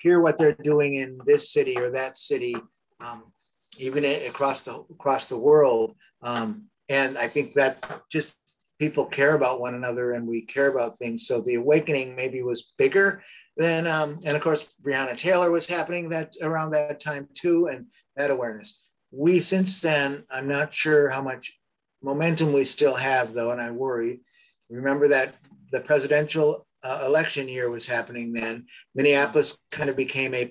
hear 0.00 0.20
what 0.20 0.38
they're 0.38 0.52
doing 0.52 0.94
in 0.94 1.18
this 1.26 1.52
city 1.52 1.76
or 1.78 1.90
that 1.90 2.16
city, 2.16 2.56
um, 3.00 3.24
even 3.78 4.04
across 4.04 4.62
the 4.62 4.84
across 4.90 5.26
the 5.26 5.38
world? 5.38 5.94
And 6.88 7.18
I 7.18 7.28
think 7.28 7.54
that 7.54 8.02
just 8.10 8.36
people 8.78 9.06
care 9.06 9.34
about 9.34 9.60
one 9.60 9.74
another 9.74 10.12
and 10.12 10.26
we 10.26 10.42
care 10.42 10.68
about 10.68 10.98
things. 10.98 11.26
So 11.26 11.40
the 11.40 11.54
awakening 11.54 12.14
maybe 12.14 12.42
was 12.42 12.72
bigger 12.76 13.22
than, 13.56 13.86
um, 13.86 14.20
and 14.24 14.36
of 14.36 14.42
course, 14.42 14.76
Breonna 14.84 15.16
Taylor 15.16 15.50
was 15.50 15.66
happening 15.66 16.10
that 16.10 16.34
around 16.42 16.72
that 16.72 17.00
time 17.00 17.28
too, 17.32 17.68
and 17.68 17.86
that 18.16 18.30
awareness. 18.30 18.84
We 19.10 19.40
since 19.40 19.80
then, 19.80 20.24
I'm 20.30 20.48
not 20.48 20.74
sure 20.74 21.08
how 21.08 21.22
much 21.22 21.58
momentum 22.02 22.52
we 22.52 22.64
still 22.64 22.94
have 22.94 23.32
though, 23.32 23.50
and 23.50 23.60
I 23.60 23.70
worry. 23.70 24.20
Remember 24.68 25.08
that 25.08 25.36
the 25.72 25.80
presidential 25.80 26.66
uh, 26.84 27.04
election 27.06 27.48
year 27.48 27.70
was 27.70 27.86
happening 27.86 28.32
then. 28.32 28.66
Minneapolis 28.94 29.56
kind 29.70 29.88
of 29.88 29.96
became 29.96 30.34
a 30.34 30.50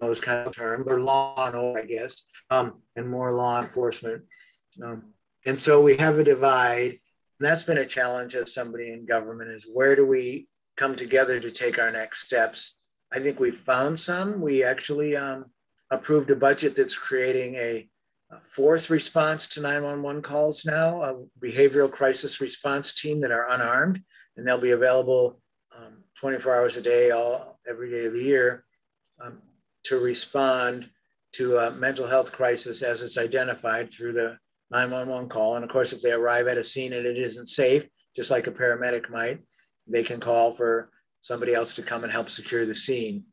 those 0.00 0.20
kind 0.20 0.46
of 0.46 0.54
terms, 0.54 0.86
or 0.86 1.00
law 1.00 1.46
and 1.46 1.56
order, 1.56 1.80
I 1.80 1.84
guess, 1.84 2.22
um, 2.50 2.82
and 2.96 3.08
more 3.08 3.32
law 3.32 3.62
enforcement. 3.62 4.22
Um, 4.82 5.12
and 5.46 5.60
so 5.60 5.80
we 5.80 5.96
have 5.96 6.18
a 6.18 6.24
divide. 6.24 7.00
And 7.40 7.48
that's 7.48 7.62
been 7.62 7.78
a 7.78 7.86
challenge 7.86 8.34
as 8.34 8.52
somebody 8.52 8.92
in 8.92 9.06
government 9.06 9.50
is 9.50 9.66
where 9.72 9.94
do 9.94 10.06
we 10.06 10.48
come 10.76 10.96
together 10.96 11.40
to 11.40 11.50
take 11.50 11.78
our 11.78 11.90
next 11.90 12.24
steps? 12.24 12.76
I 13.12 13.20
think 13.20 13.40
we 13.40 13.50
found 13.50 13.98
some. 13.98 14.40
We 14.40 14.64
actually 14.64 15.16
um, 15.16 15.46
approved 15.90 16.30
a 16.30 16.36
budget 16.36 16.76
that's 16.76 16.98
creating 16.98 17.54
a, 17.54 17.88
a, 18.30 18.40
fourth 18.42 18.90
response 18.90 19.46
to 19.48 19.60
911 19.60 20.22
calls 20.22 20.64
now, 20.64 21.02
a 21.02 21.14
behavioral 21.40 21.90
crisis 21.90 22.40
response 22.40 22.92
team 22.92 23.20
that 23.20 23.30
are 23.30 23.48
unarmed, 23.48 24.02
and 24.36 24.46
they'll 24.46 24.58
be 24.58 24.72
available 24.72 25.40
um, 25.76 26.04
24 26.16 26.56
hours 26.56 26.76
a 26.76 26.82
day, 26.82 27.10
all 27.10 27.58
every 27.68 27.90
day 27.90 28.04
of 28.04 28.12
the 28.12 28.22
year. 28.22 28.64
um, 29.20 29.40
to 29.88 29.98
respond 29.98 30.88
to 31.32 31.56
a 31.56 31.70
mental 31.70 32.06
health 32.06 32.32
crisis 32.32 32.82
as 32.82 33.02
it's 33.02 33.18
identified 33.18 33.90
through 33.90 34.12
the 34.12 34.38
911 34.70 35.28
call. 35.28 35.56
And 35.56 35.64
of 35.64 35.70
course, 35.70 35.92
if 35.92 36.02
they 36.02 36.12
arrive 36.12 36.46
at 36.46 36.58
a 36.58 36.62
scene 36.62 36.92
and 36.92 37.06
it 37.06 37.16
isn't 37.16 37.46
safe, 37.46 37.88
just 38.14 38.30
like 38.30 38.46
a 38.46 38.52
paramedic 38.52 39.10
might, 39.10 39.40
they 39.86 40.02
can 40.02 40.20
call 40.20 40.54
for 40.54 40.90
somebody 41.22 41.54
else 41.54 41.74
to 41.74 41.82
come 41.82 42.04
and 42.04 42.12
help 42.12 42.28
secure 42.28 42.66
the 42.66 42.74
scene. 42.74 43.24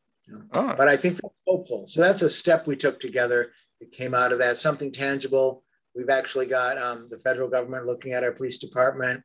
Oh. 0.52 0.74
But 0.76 0.88
I 0.88 0.96
think 0.96 1.20
that's 1.20 1.34
hopeful. 1.46 1.86
So 1.88 2.00
that's 2.00 2.22
a 2.22 2.30
step 2.30 2.66
we 2.66 2.76
took 2.76 2.98
together. 3.00 3.52
It 3.80 3.92
came 3.92 4.14
out 4.14 4.32
of 4.32 4.38
that, 4.38 4.56
something 4.56 4.92
tangible. 4.92 5.62
We've 5.94 6.10
actually 6.10 6.46
got 6.46 6.78
um, 6.78 7.08
the 7.10 7.18
federal 7.18 7.48
government 7.48 7.86
looking 7.86 8.12
at 8.12 8.24
our 8.24 8.32
police 8.32 8.58
department. 8.58 9.22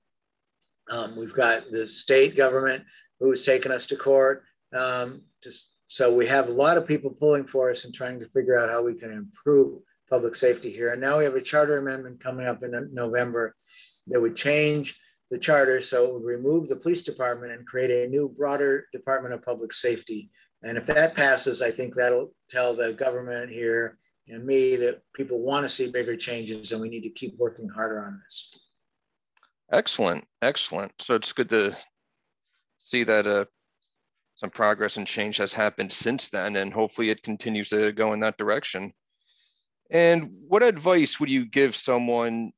Um, 0.89 1.15
we've 1.15 1.33
got 1.33 1.71
the 1.71 1.87
state 1.87 2.35
government 2.35 2.83
who's 3.19 3.45
taken 3.45 3.71
us 3.71 3.85
to 3.87 3.95
court. 3.95 4.43
Um, 4.73 5.23
just, 5.41 5.70
so 5.91 6.09
we 6.09 6.25
have 6.25 6.47
a 6.47 6.53
lot 6.53 6.77
of 6.77 6.87
people 6.87 7.09
pulling 7.09 7.45
for 7.45 7.69
us 7.69 7.83
and 7.83 7.93
trying 7.93 8.17
to 8.17 8.29
figure 8.29 8.57
out 8.57 8.69
how 8.69 8.81
we 8.81 8.93
can 8.93 9.11
improve 9.11 9.81
public 10.09 10.35
safety 10.35 10.71
here. 10.71 10.93
And 10.93 11.01
now 11.01 11.17
we 11.17 11.25
have 11.25 11.35
a 11.35 11.41
charter 11.41 11.79
amendment 11.79 12.23
coming 12.23 12.47
up 12.47 12.63
in 12.63 12.89
November 12.93 13.57
that 14.07 14.21
would 14.21 14.37
change 14.37 14.97
the 15.31 15.37
charter 15.37 15.81
so 15.81 16.05
it 16.05 16.13
would 16.13 16.23
remove 16.23 16.69
the 16.69 16.77
police 16.77 17.03
department 17.03 17.51
and 17.51 17.67
create 17.67 17.91
a 17.91 18.09
new 18.09 18.29
broader 18.29 18.87
Department 18.93 19.33
of 19.33 19.41
Public 19.41 19.73
Safety. 19.73 20.29
And 20.63 20.77
if 20.77 20.85
that 20.85 21.13
passes, 21.13 21.61
I 21.61 21.71
think 21.71 21.93
that'll 21.93 22.33
tell 22.49 22.73
the 22.73 22.93
government 22.93 23.51
here 23.51 23.97
and 24.29 24.45
me 24.45 24.77
that 24.77 25.01
people 25.13 25.39
want 25.39 25.65
to 25.65 25.69
see 25.69 25.91
bigger 25.91 26.15
changes 26.15 26.71
and 26.71 26.79
we 26.79 26.87
need 26.87 27.03
to 27.03 27.09
keep 27.09 27.37
working 27.37 27.67
harder 27.67 28.01
on 28.05 28.17
this. 28.23 28.69
Excellent, 29.73 30.23
excellent. 30.41 30.93
So 31.01 31.15
it's 31.15 31.33
good 31.33 31.49
to 31.49 31.75
see 32.77 33.03
that 33.03 33.27
uh, 33.27 33.43
some 34.41 34.49
progress 34.49 34.97
and 34.97 35.05
change 35.05 35.37
has 35.37 35.53
happened 35.53 35.93
since 35.93 36.29
then, 36.29 36.55
and 36.55 36.73
hopefully 36.73 37.11
it 37.11 37.21
continues 37.21 37.69
to 37.69 37.91
go 37.91 38.13
in 38.13 38.19
that 38.21 38.39
direction. 38.39 38.91
And 39.91 40.31
what 40.47 40.63
advice 40.63 41.19
would 41.19 41.29
you 41.29 41.45
give 41.45 41.75
someone 41.75 42.51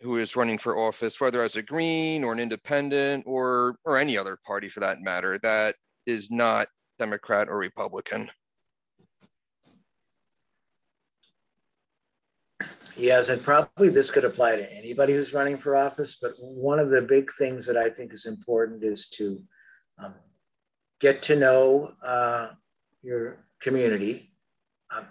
who 0.00 0.16
is 0.16 0.34
running 0.34 0.56
for 0.56 0.78
office, 0.78 1.20
whether 1.20 1.42
as 1.42 1.56
a 1.56 1.62
Green 1.62 2.24
or 2.24 2.32
an 2.32 2.40
Independent 2.40 3.24
or 3.26 3.76
or 3.84 3.98
any 3.98 4.16
other 4.16 4.38
party 4.46 4.70
for 4.70 4.80
that 4.80 5.02
matter, 5.02 5.38
that 5.42 5.74
is 6.06 6.30
not 6.30 6.68
Democrat 6.98 7.50
or 7.50 7.58
Republican? 7.58 8.30
Yes, 12.96 13.28
and 13.28 13.42
probably 13.42 13.90
this 13.90 14.10
could 14.10 14.24
apply 14.24 14.56
to 14.56 14.72
anybody 14.72 15.12
who's 15.12 15.34
running 15.34 15.58
for 15.58 15.76
office. 15.76 16.16
But 16.16 16.32
one 16.38 16.78
of 16.78 16.88
the 16.88 17.02
big 17.02 17.30
things 17.38 17.66
that 17.66 17.76
I 17.76 17.90
think 17.90 18.14
is 18.14 18.24
important 18.24 18.82
is 18.82 19.10
to 19.10 19.42
um, 19.98 20.14
get 21.00 21.22
to 21.22 21.36
know 21.36 21.92
uh, 22.02 22.48
your 23.02 23.38
community. 23.60 24.32
Um, 24.94 25.06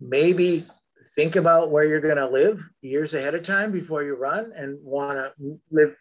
maybe 0.00 0.66
think 1.14 1.36
about 1.36 1.70
where 1.70 1.84
you're 1.84 2.00
going 2.00 2.16
to 2.16 2.28
live 2.28 2.68
years 2.82 3.14
ahead 3.14 3.34
of 3.34 3.42
time 3.42 3.70
before 3.72 4.02
you 4.02 4.14
run 4.14 4.52
and 4.56 4.78
want 4.82 5.18
to 5.18 5.58
live 5.70 5.94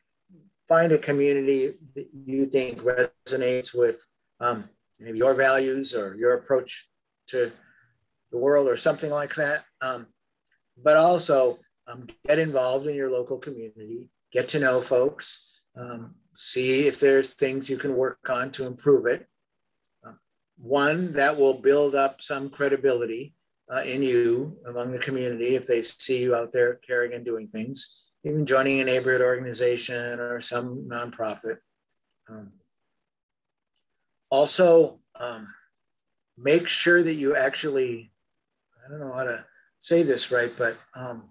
find 0.68 0.92
a 0.94 0.98
community 0.98 1.74
that 1.94 2.08
you 2.26 2.46
think 2.46 2.82
resonates 2.82 3.74
with 3.74 4.06
um, 4.40 4.70
maybe 5.00 5.18
your 5.18 5.34
values 5.34 5.94
or 5.94 6.16
your 6.16 6.36
approach 6.36 6.90
to 7.28 7.52
the 8.32 8.38
world 8.38 8.68
or 8.68 8.78
something 8.78 9.12
like 9.12 9.36
that 9.36 9.66
um, 9.82 10.08
but 10.82 10.96
also 10.96 11.60
um, 11.88 12.08
get 12.26 12.40
involved 12.40 12.88
in 12.88 12.96
your 12.96 13.12
local 13.12 13.38
community 13.38 14.10
get 14.32 14.48
to 14.48 14.60
know 14.60 14.82
folks 14.82 15.62
um, 15.78 16.16
see 16.34 16.88
if 16.88 17.00
there's 17.00 17.32
things 17.32 17.70
you 17.70 17.78
can 17.78 17.96
work 17.96 18.30
on 18.30 18.52
to 18.52 18.66
improve 18.66 19.06
it 19.06 19.28
one 20.64 21.12
that 21.14 21.38
will 21.38 21.56
build 21.56 21.94
up 21.94 22.22
some 22.22 22.50
credibility 22.50 23.36
uh, 23.72 23.82
in 23.82 24.02
you 24.02 24.58
among 24.68 24.92
the 24.92 25.00
community 25.00 25.56
if 25.56 25.68
they 25.68 25.82
see 25.82 26.22
you 26.22 26.36
out 26.36 26.52
there 26.52 26.76
caring 26.76 27.14
and 27.14 27.26
doing 27.26 27.48
things, 27.48 27.96
even 28.24 28.46
joining 28.46 28.80
a 28.80 28.86
neighborhood 28.86 29.22
organization 29.22 30.20
or 30.20 30.40
some 30.40 30.88
nonprofit. 30.88 31.58
Um, 32.30 32.52
also, 34.30 35.00
um, 35.20 35.48
make 36.38 36.68
sure 36.68 37.04
that 37.04 37.16
you 37.16 37.36
actually, 37.36 38.12
I 38.86 38.90
don't 38.90 39.00
know 39.00 39.14
how 39.14 39.26
to 39.26 39.46
say 39.80 40.04
this 40.04 40.32
right, 40.32 40.52
but 40.58 40.78
um, 40.96 41.26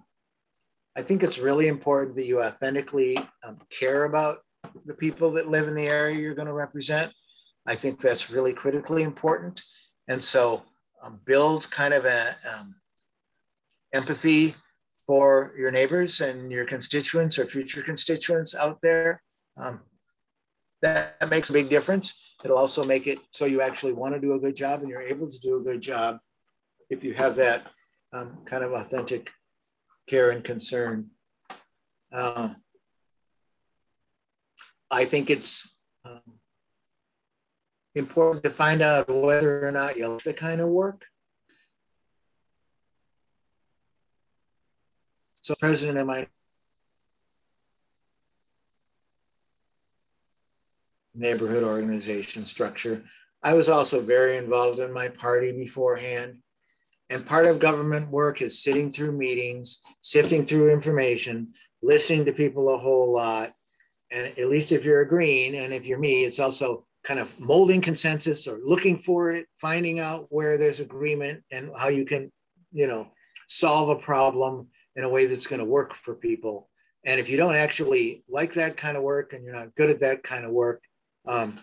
I 0.95 1.03
think 1.03 1.23
it's 1.23 1.38
really 1.38 1.69
important 1.69 2.17
that 2.17 2.27
you 2.27 2.43
authentically 2.43 3.19
um, 3.43 3.59
care 3.71 4.05
about 4.05 4.38
the 4.87 4.94
people 4.94 5.31
that 5.33 5.48
live 5.48 5.68
in 5.68 5.75
the 5.75 5.87
area 5.87 6.18
you're 6.18 6.35
going 6.35 6.46
to 6.46 6.53
represent. 6.53 7.12
I 7.66 7.75
think 7.75 8.01
that's 8.01 8.31
really 8.31 8.53
critically 8.53 9.03
important. 9.03 9.62
And 10.09 10.22
so 10.22 10.62
um, 11.03 11.20
build 11.25 11.70
kind 11.70 11.94
of 11.94 12.05
a 12.05 12.37
um, 12.53 12.75
empathy 13.92 14.55
for 15.07 15.55
your 15.59 15.70
neighbors 15.70 16.20
and 16.20 16.51
your 16.51 16.64
constituents 16.64 17.38
or 17.38 17.46
future 17.46 17.83
constituents 17.83 18.55
out 18.55 18.79
there. 18.83 19.22
Um, 19.57 19.81
that, 20.81 21.16
makes 21.29 21.51
a 21.51 21.53
big 21.53 21.68
difference. 21.68 22.14
It'll 22.44 22.59
also 22.59 22.83
make 22.83 23.07
it 23.07 23.18
so 23.31 23.44
you 23.44 23.61
actually 23.61 23.92
want 23.92 24.14
to 24.14 24.20
do 24.20 24.35
a 24.35 24.38
good 24.38 24.57
job 24.57 24.81
and 24.81 24.88
you're 24.88 25.03
able 25.03 25.29
to 25.29 25.40
do 25.40 25.57
a 25.57 25.61
good 25.61 25.81
job 25.81 26.18
if 26.90 27.05
you 27.05 27.14
have 27.14 27.37
that 27.37 27.66
um, 28.12 28.38
kind 28.44 28.64
of 28.64 28.72
authentic 28.72 29.31
care 30.09 30.31
and 30.31 30.42
concern. 30.42 31.09
Um, 32.12 32.57
I 34.93 35.07
think 35.07 35.31
it's 35.31 35.67
um, 36.05 36.21
important 37.95 38.45
to 38.45 38.51
find 38.51 38.83
out 38.83 39.09
whether 39.09 39.67
or 39.67 39.73
not 39.73 39.97
you 39.97 40.07
like 40.07 40.23
the 40.23 40.35
kind 40.35 40.61
of 40.61 40.69
work. 40.69 41.07
So 45.41 45.55
president 45.59 45.97
of 45.97 46.07
my 46.07 46.27
neighborhood 51.15 51.65
organization 51.65 52.45
structure. 52.45 53.03
I 53.43 53.55
was 53.55 53.71
also 53.71 54.01
very 54.01 54.37
involved 54.37 54.79
in 54.79 54.93
my 54.93 55.09
party 55.09 55.53
beforehand. 55.53 56.37
And 57.09 57.27
part 57.27 57.47
of 57.47 57.59
government 57.59 58.11
work 58.11 58.41
is 58.41 58.63
sitting 58.63 58.91
through 58.91 59.13
meetings, 59.13 59.81
sifting 60.03 60.45
through 60.47 60.71
information, 60.71 61.55
listening 61.83 62.27
to 62.27 62.33
people 62.33 62.75
a 62.75 62.79
whole 62.79 63.13
lot. 63.13 63.53
And 64.12 64.27
at 64.38 64.51
least 64.51 64.72
if 64.72 64.85
you're 64.85 65.01
a 65.01 65.09
green, 65.09 65.55
and 65.55 65.72
if 65.72 65.87
you're 65.87 65.98
me, 65.98 66.25
it's 66.25 66.38
also 66.38 66.87
kind 67.03 67.18
of 67.18 67.38
molding 67.40 67.81
consensus 67.81 68.46
or 68.46 68.61
looking 68.62 68.98
for 68.98 69.33
it, 69.33 69.46
finding 69.59 69.98
out 70.01 70.27
where 70.29 70.57
there's 70.57 70.81
agreement 70.81 71.42
and 71.51 71.70
how 71.77 71.88
you 71.88 72.05
can, 72.05 72.31
you 72.72 72.87
know, 72.87 73.09
solve 73.48 73.88
a 73.88 73.96
problem 73.96 74.68
in 74.96 75.05
a 75.05 75.09
way 75.09 75.27
that's 75.27 75.46
going 75.46 75.59
to 75.59 75.64
work 75.64 75.94
for 75.94 76.14
people. 76.14 76.68
And 77.05 77.18
if 77.18 77.29
you 77.29 77.37
don't 77.37 77.57
actually 77.57 78.22
like 78.29 78.53
that 78.55 78.77
kind 78.77 78.96
of 78.96 79.03
work 79.03 79.33
and 79.33 79.44
you're 79.44 79.55
not 79.55 79.75
good 79.75 79.90
at 79.90 80.01
that 80.01 80.22
kind 80.22 80.44
of 80.44 80.53
work, 80.53 80.83
um, 81.27 81.59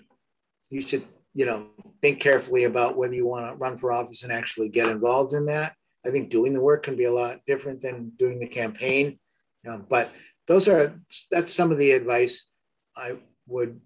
you 0.69 0.81
should, 0.81 1.03
you 1.33 1.45
know, 1.45 1.67
think 2.01 2.19
carefully 2.19 2.65
about 2.65 2.97
whether 2.97 3.13
you 3.13 3.25
want 3.25 3.47
to 3.47 3.55
run 3.55 3.77
for 3.77 3.91
office 3.91 4.23
and 4.23 4.33
actually 4.33 4.69
get 4.69 4.89
involved 4.89 5.33
in 5.33 5.45
that. 5.45 5.73
I 6.05 6.09
think 6.09 6.29
doing 6.29 6.53
the 6.53 6.61
work 6.61 6.83
can 6.83 6.95
be 6.95 7.05
a 7.05 7.13
lot 7.13 7.39
different 7.45 7.81
than 7.81 8.11
doing 8.17 8.39
the 8.39 8.47
campaign. 8.47 9.19
Um, 9.67 9.85
but 9.89 10.11
those 10.49 10.67
are 10.67 10.99
that's 11.29 11.53
some 11.53 11.71
of 11.71 11.77
the 11.77 11.91
advice 11.91 12.49
I 12.97 13.17
would 13.45 13.79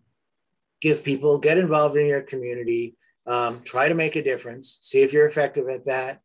give 0.82 1.04
people, 1.04 1.38
get 1.38 1.58
involved 1.58 1.98
in 1.98 2.06
your 2.06 2.22
community, 2.22 2.96
um, 3.28 3.62
try 3.64 3.90
to 3.90 3.96
make 3.96 4.16
a 4.16 4.24
difference, 4.24 4.78
see 4.80 5.02
if 5.02 5.12
you're 5.12 5.28
effective 5.28 5.68
at 5.68 5.86
that, 5.86 6.22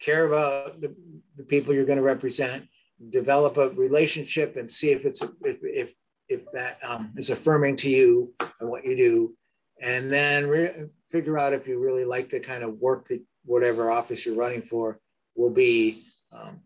care 0.00 0.26
about 0.26 0.80
the, 0.80 0.92
the 1.36 1.44
people 1.44 1.72
you're 1.72 1.86
going 1.86 1.98
to 1.98 2.02
represent, 2.02 2.66
develop 3.10 3.58
a 3.58 3.70
relationship 3.70 4.56
and 4.56 4.70
see 4.70 4.90
if 4.90 5.04
it's 5.04 5.22
if 5.44 5.58
if, 5.62 5.94
if 6.28 6.50
that 6.52 6.78
um, 6.86 7.12
is 7.16 7.30
affirming 7.30 7.76
to 7.76 7.88
you 7.88 8.34
and 8.58 8.68
what 8.68 8.84
you 8.84 8.96
do, 8.96 9.36
and 9.80 10.12
then 10.12 10.48
re- 10.48 10.86
figure 11.12 11.38
out 11.38 11.52
if 11.52 11.68
you 11.68 11.78
really 11.78 12.04
like 12.04 12.28
the 12.28 12.40
kind 12.40 12.64
of 12.64 12.80
work 12.80 13.06
that 13.06 13.22
whatever 13.44 13.92
office 13.92 14.26
you're 14.26 14.34
running 14.34 14.62
for 14.62 14.98
will 15.36 15.50
be, 15.50 16.02
um, 16.32 16.60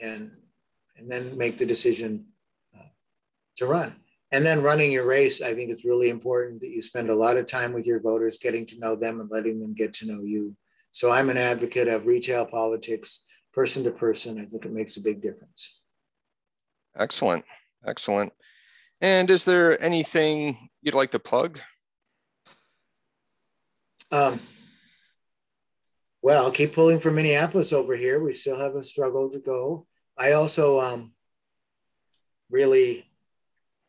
and 0.00 0.30
and 1.02 1.10
then 1.10 1.36
make 1.36 1.58
the 1.58 1.66
decision 1.66 2.26
uh, 2.78 2.84
to 3.56 3.66
run. 3.66 3.94
And 4.30 4.46
then 4.46 4.62
running 4.62 4.90
your 4.90 5.04
race, 5.04 5.42
I 5.42 5.52
think 5.52 5.70
it's 5.70 5.84
really 5.84 6.08
important 6.08 6.60
that 6.60 6.70
you 6.70 6.80
spend 6.80 7.10
a 7.10 7.14
lot 7.14 7.36
of 7.36 7.46
time 7.46 7.72
with 7.72 7.86
your 7.86 8.00
voters, 8.00 8.38
getting 8.38 8.64
to 8.66 8.78
know 8.78 8.96
them 8.96 9.20
and 9.20 9.30
letting 9.30 9.60
them 9.60 9.74
get 9.74 9.92
to 9.94 10.06
know 10.06 10.22
you. 10.22 10.56
So 10.90 11.10
I'm 11.10 11.28
an 11.28 11.36
advocate 11.36 11.88
of 11.88 12.06
retail 12.06 12.46
politics, 12.46 13.26
person 13.52 13.84
to 13.84 13.90
person. 13.90 14.40
I 14.40 14.46
think 14.46 14.64
it 14.64 14.72
makes 14.72 14.96
a 14.96 15.02
big 15.02 15.20
difference. 15.20 15.80
Excellent. 16.96 17.44
Excellent. 17.86 18.32
And 19.00 19.28
is 19.28 19.44
there 19.44 19.82
anything 19.82 20.56
you'd 20.80 20.94
like 20.94 21.10
to 21.10 21.18
plug? 21.18 21.58
Um, 24.10 24.40
well, 26.22 26.50
keep 26.50 26.72
pulling 26.72 27.00
for 27.00 27.10
Minneapolis 27.10 27.72
over 27.72 27.96
here. 27.96 28.22
We 28.22 28.32
still 28.32 28.58
have 28.58 28.76
a 28.76 28.82
struggle 28.82 29.28
to 29.30 29.40
go. 29.40 29.86
I 30.16 30.32
also 30.32 30.80
um, 30.80 31.12
really 32.50 33.06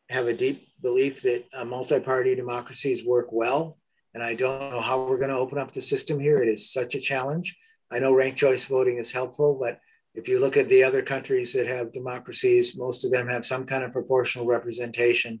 have 0.08 0.26
a 0.26 0.34
deep 0.34 0.68
belief 0.80 1.22
that 1.22 1.44
uh, 1.52 1.64
multi-party 1.64 2.34
democracies 2.34 3.04
work 3.04 3.28
well 3.30 3.78
and 4.14 4.22
I 4.22 4.34
don't 4.34 4.70
know 4.70 4.80
how 4.80 5.04
we're 5.04 5.18
going 5.18 5.30
to 5.30 5.36
open 5.36 5.58
up 5.58 5.72
the 5.72 5.82
system 5.82 6.20
here. 6.20 6.38
It 6.38 6.48
is 6.48 6.72
such 6.72 6.94
a 6.94 7.00
challenge. 7.00 7.56
I 7.90 7.98
know 7.98 8.14
ranked 8.14 8.38
choice 8.38 8.64
voting 8.64 8.98
is 8.98 9.12
helpful, 9.12 9.58
but 9.60 9.80
if 10.14 10.28
you 10.28 10.38
look 10.38 10.56
at 10.56 10.68
the 10.68 10.84
other 10.84 11.02
countries 11.02 11.52
that 11.54 11.66
have 11.66 11.92
democracies, 11.92 12.78
most 12.78 13.04
of 13.04 13.10
them 13.10 13.28
have 13.28 13.44
some 13.44 13.66
kind 13.66 13.82
of 13.82 13.92
proportional 13.92 14.46
representation. 14.46 15.40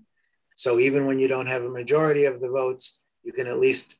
So 0.56 0.80
even 0.80 1.06
when 1.06 1.20
you 1.20 1.28
don't 1.28 1.46
have 1.46 1.62
a 1.62 1.70
majority 1.70 2.24
of 2.24 2.40
the 2.40 2.48
votes, 2.48 3.00
you 3.22 3.32
can 3.32 3.46
at 3.46 3.60
least 3.60 3.96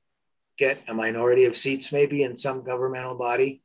get 0.59 0.79
a 0.89 0.95
minority 0.95 1.45
of 1.45 1.57
seats 1.57 1.93
maybe 1.93 2.25
in 2.25 2.37
some 2.37 2.65
governmental 2.65 3.15
body. 3.17 3.63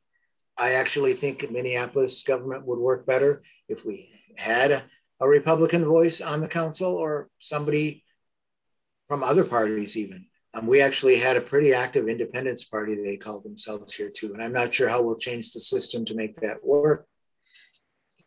I 0.60 0.72
actually 0.72 1.14
think 1.14 1.50
Minneapolis 1.50 2.22
government 2.22 2.66
would 2.66 2.78
work 2.78 3.06
better 3.06 3.42
if 3.68 3.86
we 3.86 4.10
had 4.36 4.70
a, 4.70 4.82
a 5.18 5.26
Republican 5.26 5.86
voice 5.86 6.20
on 6.20 6.42
the 6.42 6.48
council 6.48 6.94
or 6.94 7.30
somebody 7.38 8.04
from 9.08 9.24
other 9.24 9.44
parties 9.44 9.96
even. 9.96 10.26
Um, 10.52 10.66
we 10.66 10.82
actually 10.82 11.16
had 11.16 11.36
a 11.36 11.40
pretty 11.40 11.72
active 11.72 12.08
independence 12.08 12.64
party, 12.64 12.94
they 12.94 13.16
called 13.16 13.44
themselves 13.44 13.94
here 13.94 14.10
too. 14.10 14.34
And 14.34 14.42
I'm 14.42 14.52
not 14.52 14.74
sure 14.74 14.88
how 14.88 15.00
we'll 15.00 15.16
change 15.16 15.52
the 15.52 15.60
system 15.60 16.04
to 16.04 16.14
make 16.14 16.36
that 16.40 16.62
work. 16.62 17.06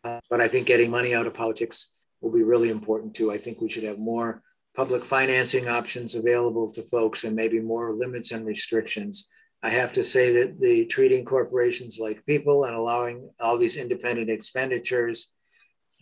Uh, 0.02 0.20
but 0.28 0.40
I 0.40 0.48
think 0.48 0.66
getting 0.66 0.90
money 0.90 1.14
out 1.14 1.26
of 1.26 1.34
politics 1.34 1.92
will 2.20 2.32
be 2.32 2.42
really 2.42 2.70
important 2.70 3.14
too. 3.14 3.30
I 3.30 3.38
think 3.38 3.60
we 3.60 3.68
should 3.68 3.84
have 3.84 3.98
more 3.98 4.42
public 4.74 5.04
financing 5.04 5.68
options 5.68 6.16
available 6.16 6.70
to 6.72 6.82
folks 6.82 7.22
and 7.22 7.36
maybe 7.36 7.60
more 7.60 7.94
limits 7.94 8.32
and 8.32 8.44
restrictions. 8.44 9.30
I 9.64 9.70
have 9.70 9.94
to 9.94 10.02
say 10.02 10.30
that 10.32 10.60
the 10.60 10.84
treating 10.84 11.24
corporations 11.24 11.98
like 11.98 12.26
people 12.26 12.64
and 12.64 12.76
allowing 12.76 13.30
all 13.40 13.56
these 13.56 13.78
independent 13.78 14.28
expenditures 14.28 15.32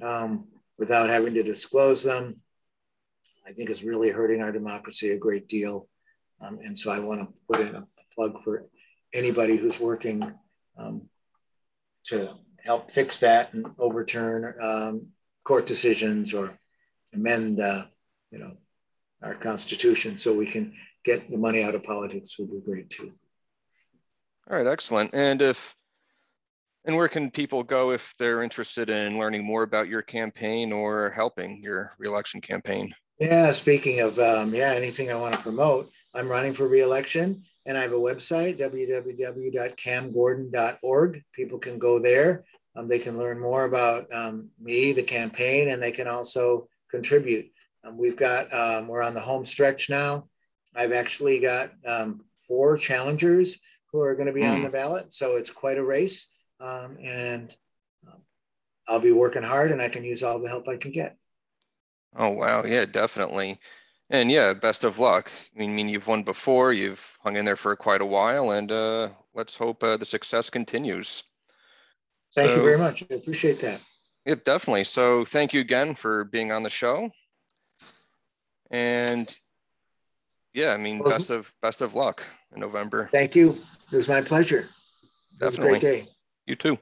um, 0.02 0.48
without 0.78 1.08
having 1.08 1.34
to 1.34 1.44
disclose 1.44 2.02
them, 2.02 2.40
I 3.46 3.52
think 3.52 3.70
is 3.70 3.84
really 3.84 4.10
hurting 4.10 4.42
our 4.42 4.50
democracy 4.50 5.12
a 5.12 5.16
great 5.16 5.46
deal. 5.46 5.88
Um, 6.40 6.58
and 6.64 6.76
so 6.76 6.90
I 6.90 6.98
want 6.98 7.20
to 7.20 7.28
put 7.48 7.60
in 7.60 7.76
a 7.76 7.86
plug 8.16 8.42
for 8.42 8.66
anybody 9.12 9.56
who's 9.56 9.78
working 9.78 10.28
um, 10.76 11.02
to 12.06 12.34
help 12.64 12.90
fix 12.90 13.20
that 13.20 13.54
and 13.54 13.64
overturn 13.78 14.56
um, 14.60 15.06
court 15.44 15.66
decisions 15.66 16.34
or 16.34 16.58
amend, 17.14 17.60
uh, 17.60 17.84
you 18.32 18.40
know, 18.40 18.56
our 19.22 19.36
constitution 19.36 20.18
so 20.18 20.34
we 20.34 20.46
can 20.46 20.74
get 21.04 21.30
the 21.30 21.38
money 21.38 21.62
out 21.62 21.76
of 21.76 21.84
politics 21.84 22.36
would 22.40 22.50
be 22.50 22.60
great 22.60 22.90
too. 22.90 23.12
All 24.50 24.56
right, 24.56 24.66
excellent. 24.66 25.14
And 25.14 25.40
if 25.40 25.74
and 26.84 26.96
where 26.96 27.08
can 27.08 27.30
people 27.30 27.62
go 27.62 27.92
if 27.92 28.12
they're 28.18 28.42
interested 28.42 28.90
in 28.90 29.18
learning 29.18 29.44
more 29.44 29.62
about 29.62 29.86
your 29.86 30.02
campaign 30.02 30.72
or 30.72 31.10
helping 31.10 31.62
your 31.62 31.92
reelection 31.98 32.40
campaign? 32.40 32.92
Yeah, 33.20 33.52
speaking 33.52 34.00
of 34.00 34.18
um, 34.18 34.52
yeah, 34.54 34.72
anything 34.72 35.10
I 35.10 35.14
want 35.14 35.34
to 35.34 35.40
promote, 35.40 35.90
I'm 36.12 36.28
running 36.28 36.54
for 36.54 36.66
reelection 36.66 37.44
and 37.66 37.78
I 37.78 37.82
have 37.82 37.92
a 37.92 37.96
website, 37.96 38.58
www.camgordon.org. 38.58 41.22
People 41.32 41.58
can 41.58 41.78
go 41.78 42.00
there. 42.00 42.44
Um, 42.74 42.88
they 42.88 42.98
can 42.98 43.18
learn 43.18 43.38
more 43.38 43.64
about 43.64 44.10
um, 44.12 44.48
me, 44.60 44.92
the 44.92 45.02
campaign, 45.02 45.68
and 45.68 45.82
they 45.82 45.92
can 45.92 46.08
also 46.08 46.68
contribute. 46.90 47.50
Um, 47.84 47.98
we've 47.98 48.16
got, 48.16 48.52
um, 48.52 48.88
we're 48.88 49.02
on 49.02 49.14
the 49.14 49.20
home 49.20 49.44
stretch 49.44 49.88
now. 49.90 50.26
I've 50.74 50.92
actually 50.92 51.38
got 51.38 51.70
um, 51.86 52.24
four 52.48 52.76
challengers 52.76 53.60
who 53.92 54.00
are 54.00 54.14
going 54.14 54.26
to 54.26 54.32
be 54.32 54.44
on 54.44 54.58
hmm. 54.58 54.62
the 54.64 54.70
ballot. 54.70 55.12
So 55.12 55.36
it's 55.36 55.50
quite 55.50 55.78
a 55.78 55.84
race. 55.84 56.28
Um, 56.60 56.96
and 57.02 57.54
I'll 58.88 59.00
be 59.00 59.12
working 59.12 59.42
hard 59.42 59.70
and 59.70 59.80
I 59.80 59.88
can 59.88 60.04
use 60.04 60.22
all 60.22 60.40
the 60.40 60.48
help 60.48 60.68
I 60.68 60.76
can 60.76 60.92
get. 60.92 61.16
Oh, 62.16 62.30
wow. 62.30 62.64
Yeah, 62.64 62.84
definitely. 62.84 63.58
And 64.10 64.30
yeah, 64.30 64.52
best 64.52 64.84
of 64.84 64.98
luck. 64.98 65.30
I 65.58 65.66
mean, 65.66 65.88
you've 65.88 66.06
won 66.06 66.22
before, 66.22 66.72
you've 66.72 67.04
hung 67.22 67.36
in 67.36 67.44
there 67.44 67.56
for 67.56 67.74
quite 67.76 68.02
a 68.02 68.06
while, 68.06 68.50
and 68.50 68.70
uh, 68.70 69.08
let's 69.34 69.56
hope 69.56 69.82
uh, 69.82 69.96
the 69.96 70.04
success 70.04 70.50
continues. 70.50 71.22
Thank 72.34 72.50
so, 72.50 72.56
you 72.56 72.62
very 72.62 72.78
much. 72.78 73.02
I 73.10 73.14
appreciate 73.14 73.60
that. 73.60 73.80
Yeah, 74.26 74.34
definitely. 74.44 74.84
So 74.84 75.24
thank 75.24 75.54
you 75.54 75.60
again 75.60 75.94
for 75.94 76.24
being 76.24 76.52
on 76.52 76.62
the 76.62 76.70
show. 76.70 77.10
And 78.70 79.34
yeah, 80.52 80.72
I 80.72 80.76
mean, 80.76 81.02
best 81.02 81.30
of 81.30 81.52
best 81.62 81.80
of 81.80 81.94
luck 81.94 82.22
in 82.54 82.60
November. 82.60 83.08
Thank 83.12 83.34
you. 83.34 83.58
It 83.90 83.96
was 83.96 84.08
my 84.08 84.20
pleasure. 84.20 84.68
Definitely. 85.38 85.78
great 85.78 85.82
day. 85.82 86.08
You 86.46 86.56
too. 86.56 86.78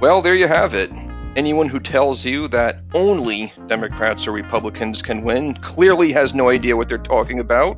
Well, 0.00 0.22
there 0.22 0.36
you 0.36 0.46
have 0.46 0.74
it. 0.74 0.90
Anyone 1.34 1.68
who 1.68 1.80
tells 1.80 2.24
you 2.24 2.46
that 2.48 2.76
only 2.94 3.52
Democrats 3.66 4.26
or 4.28 4.32
Republicans 4.32 5.02
can 5.02 5.22
win 5.22 5.54
clearly 5.54 6.12
has 6.12 6.34
no 6.34 6.48
idea 6.48 6.76
what 6.76 6.88
they're 6.88 6.98
talking 6.98 7.40
about, 7.40 7.76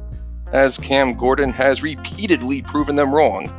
as 0.53 0.77
Cam 0.77 1.15
Gordon 1.15 1.51
has 1.53 1.83
repeatedly 1.83 2.63
proven 2.63 2.97
them 2.97 3.15
wrong. 3.15 3.51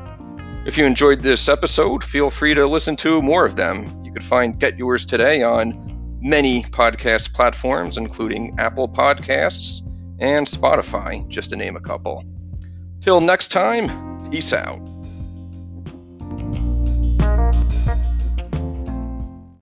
If 0.65 0.77
you 0.77 0.86
enjoyed 0.86 1.21
this 1.21 1.49
episode, 1.49 2.03
feel 2.03 2.29
free 2.29 2.53
to 2.53 2.67
listen 2.67 2.95
to 2.97 3.21
more 3.21 3.45
of 3.45 3.55
them. 3.55 4.03
You 4.05 4.13
can 4.13 4.21
find 4.21 4.59
Get 4.59 4.77
Yours 4.77 5.07
Today 5.07 5.41
on 5.41 5.90
many 6.22 6.63
podcast 6.63 7.34
platforms, 7.34 7.97
including 7.97 8.55
Apple 8.59 8.88
Podcasts 8.88 9.82
and 10.19 10.45
Spotify, 10.45 11.28
just 11.28 11.49
to 11.49 11.55
name 11.55 11.76
a 11.76 11.82
couple. 11.82 12.24
Till 13.01 13.19
next 13.19 13.49
time, 13.49 14.30
peace 14.30 14.53
out. 14.53 14.80